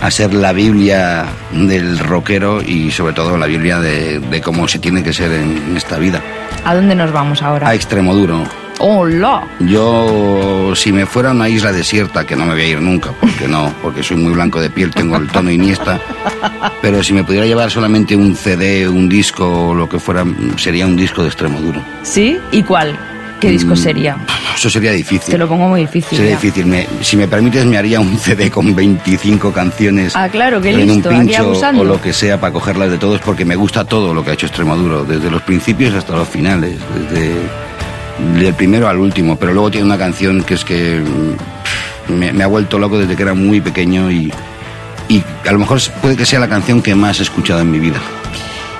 a 0.05 0.11
ser 0.11 0.35
la 0.35 0.53
Biblia 0.53 1.25
del 1.51 1.99
rockero 1.99 2.61
y 2.61 2.91
sobre 2.91 3.15
todo 3.15 3.39
la 3.39 3.47
Biblia 3.47 3.81
de, 3.81 4.19
de 4.19 4.41
cómo 4.43 4.69
se 4.69 4.79
tiene 4.79 5.03
que 5.03 5.15
ser 5.15 5.33
en 5.33 5.75
esta 5.79 5.97
vida. 5.97 6.21
¿A 6.63 6.75
dónde 6.75 6.95
nos 6.95 7.11
vamos 7.11 7.41
ahora? 7.41 7.69
A 7.71 7.75
extremo 7.75 8.15
duro. 8.15 8.45
¡Hola! 8.81 9.45
Yo, 9.61 10.75
si 10.75 10.93
me 10.93 11.07
fuera 11.07 11.31
a 11.31 11.33
una 11.33 11.49
isla 11.49 11.73
desierta, 11.73 12.27
que 12.27 12.37
no 12.37 12.45
me 12.45 12.53
voy 12.53 12.63
a 12.63 12.69
ir 12.69 12.83
nunca, 12.83 13.13
porque 13.19 13.49
no, 13.49 13.73
porque 13.81 14.03
soy 14.03 14.19
muy 14.19 14.35
blanco 14.35 14.61
de 14.61 14.69
piel, 14.69 14.91
tengo 14.91 15.17
el 15.17 15.27
tono 15.29 15.51
iniesta, 15.51 15.99
pero 16.83 17.03
si 17.03 17.15
me 17.15 17.25
pudiera 17.25 17.47
llevar 17.47 17.71
solamente 17.71 18.15
un 18.15 18.37
CD, 18.37 18.87
un 18.87 19.09
disco 19.09 19.69
o 19.69 19.75
lo 19.75 19.89
que 19.89 19.99
fuera, 19.99 20.27
sería 20.57 20.87
un 20.87 20.97
disco 20.97 21.23
de 21.23 21.29
extremo 21.29 21.61
duro. 21.61 21.81
¿Sí? 22.03 22.39
¿Y 22.53 22.63
cuál? 22.63 22.99
¿Qué 23.45 23.51
disco 23.51 23.75
Mm, 23.75 23.77
sería? 23.77 24.17
Eso 24.57 24.71
sería 24.71 24.93
difícil. 24.93 25.31
Te 25.33 25.37
lo 25.39 25.47
pongo 25.47 25.69
muy 25.69 25.83
difícil. 25.83 26.17
Sería 26.17 26.33
ya. 26.33 26.41
difícil. 26.41 26.65
Me- 26.67 26.87
si 27.03 27.17
me 27.17 27.29
permites, 27.29 27.65
me 27.67 27.77
haría 27.77 28.01
un 28.01 28.17
CD 28.19 28.51
con 28.51 28.75
25 28.75 29.53
canciones. 29.53 30.15
Ah, 30.17 30.29
claro, 30.31 30.61
qué 30.63 30.71
en 30.71 30.87
listo, 30.87 31.09
un 31.11 31.15
aquí 31.17 31.27
pincho 31.27 31.53
o 31.79 31.85
lo 31.85 32.01
que 32.01 32.13
sea 32.13 32.41
para 32.41 32.53
cogerlas 32.53 32.91
de 32.91 32.97
todos, 32.99 33.21
porque 33.21 33.45
me 33.45 33.55
gusta 33.57 33.85
todo 33.85 34.15
lo 34.15 34.25
que 34.25 34.31
ha 34.31 34.35
hecho 34.35 34.47
Extremoduro, 34.47 35.05
desde 35.05 35.31
los 35.31 35.43
principios 35.43 35.93
hasta 35.95 36.15
los 36.17 36.27
finales, 36.29 36.79
desde 37.11 37.35
del 38.41 38.55
primero 38.55 38.89
al 38.89 38.99
último. 38.99 39.37
Pero 39.37 39.53
luego 39.53 39.71
tiene 39.71 39.87
una 39.87 39.99
canción 39.99 40.43
que 40.43 40.55
es 40.55 40.65
que 40.65 41.03
me, 42.09 42.33
me 42.33 42.45
ha 42.45 42.47
vuelto 42.47 42.79
loco 42.79 42.99
desde 42.99 43.15
que 43.17 43.23
era 43.23 43.35
muy 43.35 43.61
pequeño 43.61 44.11
y, 44.11 44.33
y 45.09 45.23
a 45.47 45.53
lo 45.53 45.59
mejor 45.59 45.81
puede 46.01 46.17
que 46.17 46.25
sea 46.25 46.41
la 46.41 46.49
canción 46.49 46.81
que 46.81 46.95
más 46.95 47.21
he 47.21 47.25
escuchado 47.25 47.61
en 47.61 47.71
mi 47.71 47.79
vida. 47.79 47.99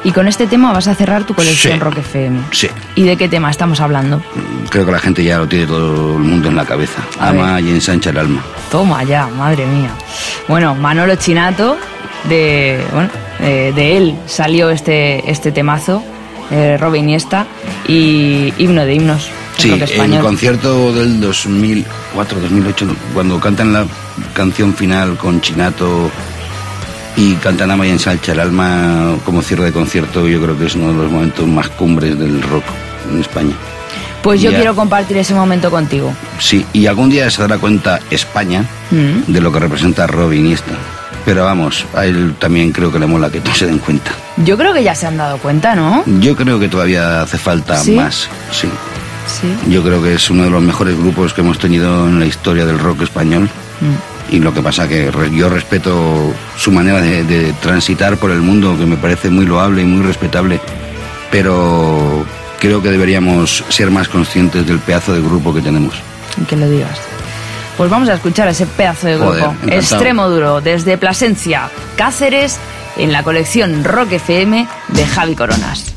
Y 0.05 0.13
con 0.13 0.29
este 0.29 0.47
tema 0.47 0.73
vas 0.73 0.87
a 0.87 0.95
cerrar 0.95 1.25
tu 1.25 1.35
colección 1.35 1.75
Sí. 1.75 1.79
Rock 1.81 1.99
FM. 1.99 2.41
Sí. 2.53 2.69
¿Y 2.95 3.05
de 3.05 3.17
qué 3.17 3.29
tema 3.29 3.51
estamos 3.51 3.81
hablando? 3.81 4.23
Creo 4.69 4.85
que 4.85 4.93
la 4.93 4.99
gente 4.99 5.25
ya 5.25 5.39
lo 5.39 5.49
tiene 5.49 5.67
todo 5.67 6.17
el 6.19 6.23
mundo 6.23 6.49
en 6.49 6.57
la 6.57 6.67
cabeza. 6.67 7.03
A 7.19 7.31
Ama 7.31 7.61
y 7.61 7.71
ensancha 7.71 8.11
el 8.11 8.19
alma. 8.19 8.43
Toma 8.71 9.03
ya, 9.05 9.27
madre 9.29 9.65
mía. 9.67 9.91
Bueno, 10.47 10.75
Manolo 10.75 11.17
Chinato, 11.17 11.79
de, 12.29 12.85
bueno, 12.93 13.09
eh, 13.41 13.73
de 13.75 13.97
él 13.97 14.15
salió 14.27 14.69
este, 14.69 15.31
este 15.31 15.53
temazo, 15.53 16.03
eh, 16.51 16.77
Robe 16.79 16.99
Iniesta, 16.99 17.47
y 17.89 18.53
himno 18.59 18.85
de 18.85 18.95
himnos. 18.95 19.31
Sí, 19.57 19.71
rock 19.71 19.89
el 19.97 20.19
concierto 20.21 20.93
del 20.93 21.19
2004, 21.21 22.41
2008, 22.41 22.87
cuando 23.15 23.41
cantan 23.41 23.73
la 23.73 23.87
canción 24.35 24.75
final 24.75 25.17
con 25.17 25.41
Chinato 25.41 26.11
y 27.17 27.35
cantan 27.37 27.71
Ama 27.71 27.87
y 27.87 27.91
ensancha 27.91 28.33
el 28.33 28.41
alma 28.41 29.17
como 29.25 29.43
cierre 29.43 29.65
de 29.67 29.73
concierto, 29.73 30.27
yo 30.29 30.41
creo 30.43 30.59
que 30.59 30.67
es 30.67 30.75
uno 30.75 30.89
de 30.89 30.95
los 30.95 31.11
momentos 31.13 31.47
más 31.47 31.69
cumbres 31.69 32.19
del 32.19 32.43
rock 32.43 32.65
en 33.11 33.21
España. 33.21 33.55
Pues 34.23 34.41
yo 34.41 34.51
Ya. 34.51 34.57
quiero 34.57 34.75
compartir 34.75 35.19
ese 35.19 35.35
momento 35.35 35.71
contigo. 35.71 36.13
Sí, 36.39 36.65
y 36.73 36.87
algún 36.87 37.11
día 37.11 37.31
se 37.31 37.43
dará 37.43 37.59
cuenta 37.59 38.01
España 38.11 38.65
Mm. 38.91 39.31
de 39.33 39.41
lo 39.41 39.53
que 39.53 39.59
representa 39.61 40.07
Rob 40.07 40.33
Iniesta. 40.33 40.73
Pero 41.27 41.45
vamos, 41.45 41.87
a 41.95 42.05
él 42.05 42.35
también 42.39 42.71
creo 42.73 42.91
que 42.93 42.99
le 42.99 43.07
mola 43.07 43.31
que 43.31 43.41
todos 43.41 43.57
se 43.59 43.67
den 43.67 43.79
cuenta. 43.79 44.11
Yo 44.39 44.57
creo 44.59 44.73
que 44.75 44.83
ya 44.83 44.95
se 44.95 45.07
han 45.07 45.17
dado 45.17 45.39
cuenta, 45.39 45.75
¿no? 45.75 46.03
Yo 46.21 46.37
creo 46.37 46.59
que 46.59 46.69
todavía 46.69 47.23
hace 47.23 47.39
falta 47.39 47.77
¿Sí? 47.79 47.93
más, 47.93 48.29
sí. 48.51 48.69
Sí. 49.27 49.71
Yo 49.71 49.83
creo 49.83 50.03
que 50.03 50.15
es 50.15 50.29
uno 50.31 50.45
de 50.45 50.51
los 50.51 50.63
mejores 50.63 50.99
grupos 50.99 51.33
que 51.33 51.41
hemos 51.41 51.59
tenido 51.59 52.07
en 52.09 52.21
la 52.21 52.27
historia 52.27 52.67
del 52.67 52.79
rock 52.79 53.03
español. 53.03 53.49
Mm. 53.81 54.14
Y 54.31 54.39
lo 54.39 54.53
que 54.53 54.63
pasa 54.63 54.89
que 54.89 55.11
yo 55.33 55.49
respeto 55.49 56.33
su 56.57 56.73
manera 56.73 57.01
de, 57.01 57.25
de 57.25 57.53
transitar 57.55 58.17
por 58.17 58.31
el 58.31 58.41
mundo, 58.41 58.77
que 58.79 58.87
me 58.87 58.97
parece 58.97 59.31
muy 59.31 59.47
loable 59.47 59.83
y 59.83 59.85
muy 59.85 60.05
respetable. 60.05 60.61
Pero 61.31 62.25
creo 62.59 62.83
que 62.83 62.91
deberíamos 62.91 63.65
ser 63.69 63.91
más 63.91 64.09
conscientes 64.09 64.67
del 64.67 64.79
pedazo 64.79 65.13
de 65.13 65.21
grupo 65.21 65.53
que 65.53 65.61
tenemos. 65.61 65.95
Que 66.49 66.57
lo 66.57 66.69
digas. 66.69 66.99
Pues 67.77 67.91
vamos 67.91 68.09
a 68.09 68.15
escuchar 68.15 68.49
ese 68.49 68.67
pedazo 68.67 69.09
de 69.09 69.19
grupo. 69.19 69.55
Extremo 69.67 70.29
duro, 70.29 70.61
desde 70.61 70.97
Plasencia, 70.97 71.69
Cáceres, 71.97 72.59
en 72.97 73.13
la 73.13 73.23
colección 73.23 73.83
Rock 73.85 74.13
FM 74.13 74.67
de 74.89 75.07
Javi 75.07 75.35
Coronas. 75.35 75.94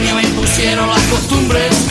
Me 0.00 0.22
impusieron 0.22 0.90
las 0.90 1.02
costumbres, 1.04 1.86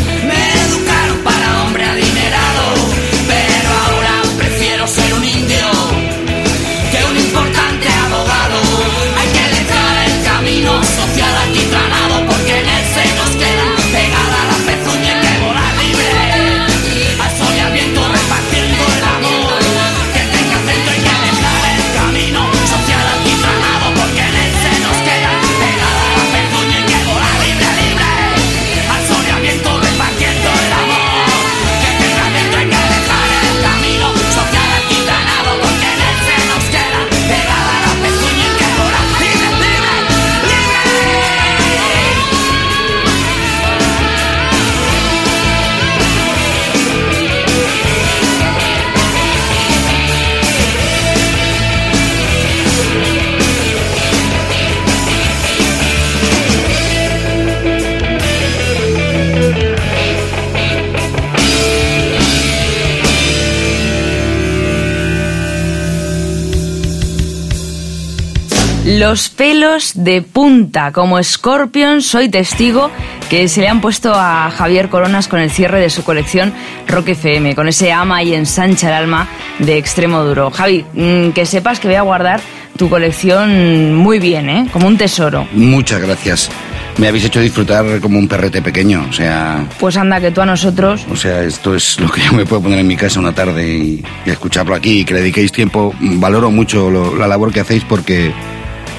Los 68.99 69.29
pelos 69.29 69.93
de 69.95 70.21
punta, 70.21 70.91
como 70.91 71.21
Scorpion, 71.23 72.01
soy 72.01 72.29
testigo 72.29 72.91
que 73.29 73.47
se 73.47 73.61
le 73.61 73.67
han 73.69 73.81
puesto 73.81 74.13
a 74.13 74.51
Javier 74.51 74.89
Coronas 74.89 75.27
con 75.27 75.39
el 75.39 75.49
cierre 75.49 75.79
de 75.79 75.89
su 75.89 76.03
colección 76.03 76.53
Rock 76.87 77.09
FM, 77.09 77.55
con 77.55 77.67
ese 77.67 77.91
ama 77.91 78.21
y 78.23 78.33
ensancha 78.35 78.89
el 78.89 78.93
alma 78.93 79.27
de 79.59 79.77
extremo 79.77 80.23
duro. 80.23 80.51
Javi, 80.51 80.85
mm, 80.93 81.29
que 81.31 81.45
sepas 81.45 81.79
que 81.79 81.87
voy 81.87 81.95
a 81.95 82.01
guardar 82.03 82.41
tu 82.77 82.89
colección 82.89 83.95
muy 83.95 84.19
bien, 84.19 84.49
¿eh? 84.49 84.67
Como 84.71 84.87
un 84.87 84.97
tesoro. 84.97 85.47
Muchas 85.53 86.01
gracias. 86.01 86.49
Me 86.97 87.07
habéis 87.07 87.25
hecho 87.25 87.39
disfrutar 87.39 87.99
como 87.99 88.19
un 88.19 88.27
perrete 88.27 88.61
pequeño, 88.61 89.07
o 89.09 89.13
sea, 89.13 89.65
Pues 89.79 89.97
anda, 89.97 90.19
que 90.21 90.29
tú 90.29 90.41
a 90.41 90.45
nosotros 90.45 91.03
o 91.11 91.15
sea, 91.15 91.41
esto 91.41 91.73
es 91.73 91.99
lo 91.99 92.09
que 92.11 92.21
yo 92.25 92.33
me 92.33 92.45
puedo 92.45 92.61
poner 92.61 92.77
en 92.79 92.87
mi 92.87 92.95
casa 92.95 93.19
una 93.19 93.33
tarde 93.33 93.67
y, 93.67 94.03
y 94.25 94.29
escucharlo 94.29 94.75
aquí 94.75 94.99
y 94.99 95.05
que 95.05 95.15
le 95.15 95.21
dediquéis 95.21 95.51
tiempo. 95.51 95.95
Valoro 95.99 96.51
mucho 96.51 96.91
lo- 96.91 97.15
la 97.15 97.27
labor 97.27 97.51
que 97.51 97.61
hacéis 97.61 97.83
porque 97.85 98.31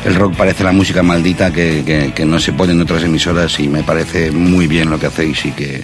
el 0.05 0.15
rock 0.15 0.35
parece 0.37 0.65
la 0.65 0.73
música 0.73 1.03
maldita 1.03 1.53
que, 1.53 1.83
que- 1.85 2.13
que 2.15 2.25
no 2.25 2.39
se 2.39 2.53
pone 2.53 2.73
en 2.73 2.81
otras 2.83 3.03
emisoras 3.05 3.59
y 3.61 3.69
me 3.69 3.83
parece 3.83 4.31
muy 4.31 4.67
bien 4.67 4.91
lo 4.91 4.99
que 4.99 5.07
hacéis 5.07 5.45
y 5.47 5.51
que 5.53 5.83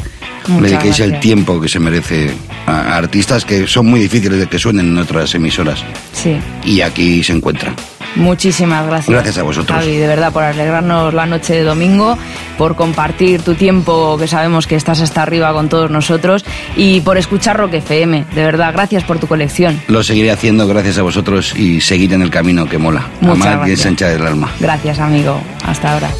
Muchas 0.48 0.70
dediquéis 0.70 1.00
el 1.00 1.20
tiempo 1.20 1.60
que 1.60 1.68
se 1.68 1.78
merece 1.78 2.30
a, 2.66 2.72
a 2.94 2.96
artistas 2.96 3.44
que 3.44 3.66
son 3.66 3.86
muy 3.86 4.00
difíciles 4.00 4.38
de 4.38 4.46
que 4.46 4.58
suenen 4.58 4.86
en 4.88 4.98
otras 4.98 5.34
emisoras 5.34 5.84
Sí. 6.12 6.36
y 6.64 6.80
aquí 6.82 7.22
se 7.22 7.32
encuentran. 7.32 7.74
Muchísimas 8.16 8.86
gracias. 8.86 9.08
Gracias 9.10 9.38
a 9.38 9.42
vosotros. 9.42 9.78
Javi, 9.78 9.96
de 9.96 10.06
verdad, 10.06 10.32
por 10.32 10.42
alegrarnos 10.42 11.14
la 11.14 11.26
noche 11.26 11.54
de 11.54 11.62
domingo, 11.62 12.18
por 12.58 12.76
compartir 12.76 13.42
tu 13.42 13.54
tiempo, 13.54 14.16
que 14.18 14.26
sabemos 14.26 14.66
que 14.66 14.76
estás 14.76 15.00
hasta 15.00 15.22
arriba 15.22 15.52
con 15.52 15.68
todos 15.68 15.90
nosotros, 15.90 16.44
y 16.76 17.00
por 17.00 17.18
escuchar 17.18 17.56
Rock 17.56 17.74
FM. 17.74 18.26
De 18.34 18.44
verdad, 18.44 18.72
gracias 18.72 19.04
por 19.04 19.18
tu 19.18 19.26
colección. 19.26 19.80
Lo 19.88 20.02
seguiré 20.02 20.30
haciendo 20.30 20.66
gracias 20.66 20.98
a 20.98 21.02
vosotros 21.02 21.54
y 21.56 21.80
seguir 21.80 22.12
en 22.12 22.22
el 22.22 22.30
camino 22.30 22.66
que 22.66 22.78
mola. 22.78 23.06
Muchas 23.20 23.46
Amar 23.46 23.52
y 23.52 23.56
gracias. 23.58 23.80
ensanchar 23.80 24.10
el 24.12 24.26
alma. 24.26 24.50
Gracias, 24.60 24.98
amigo. 24.98 25.40
Hasta 25.64 25.92
ahora. 25.92 26.10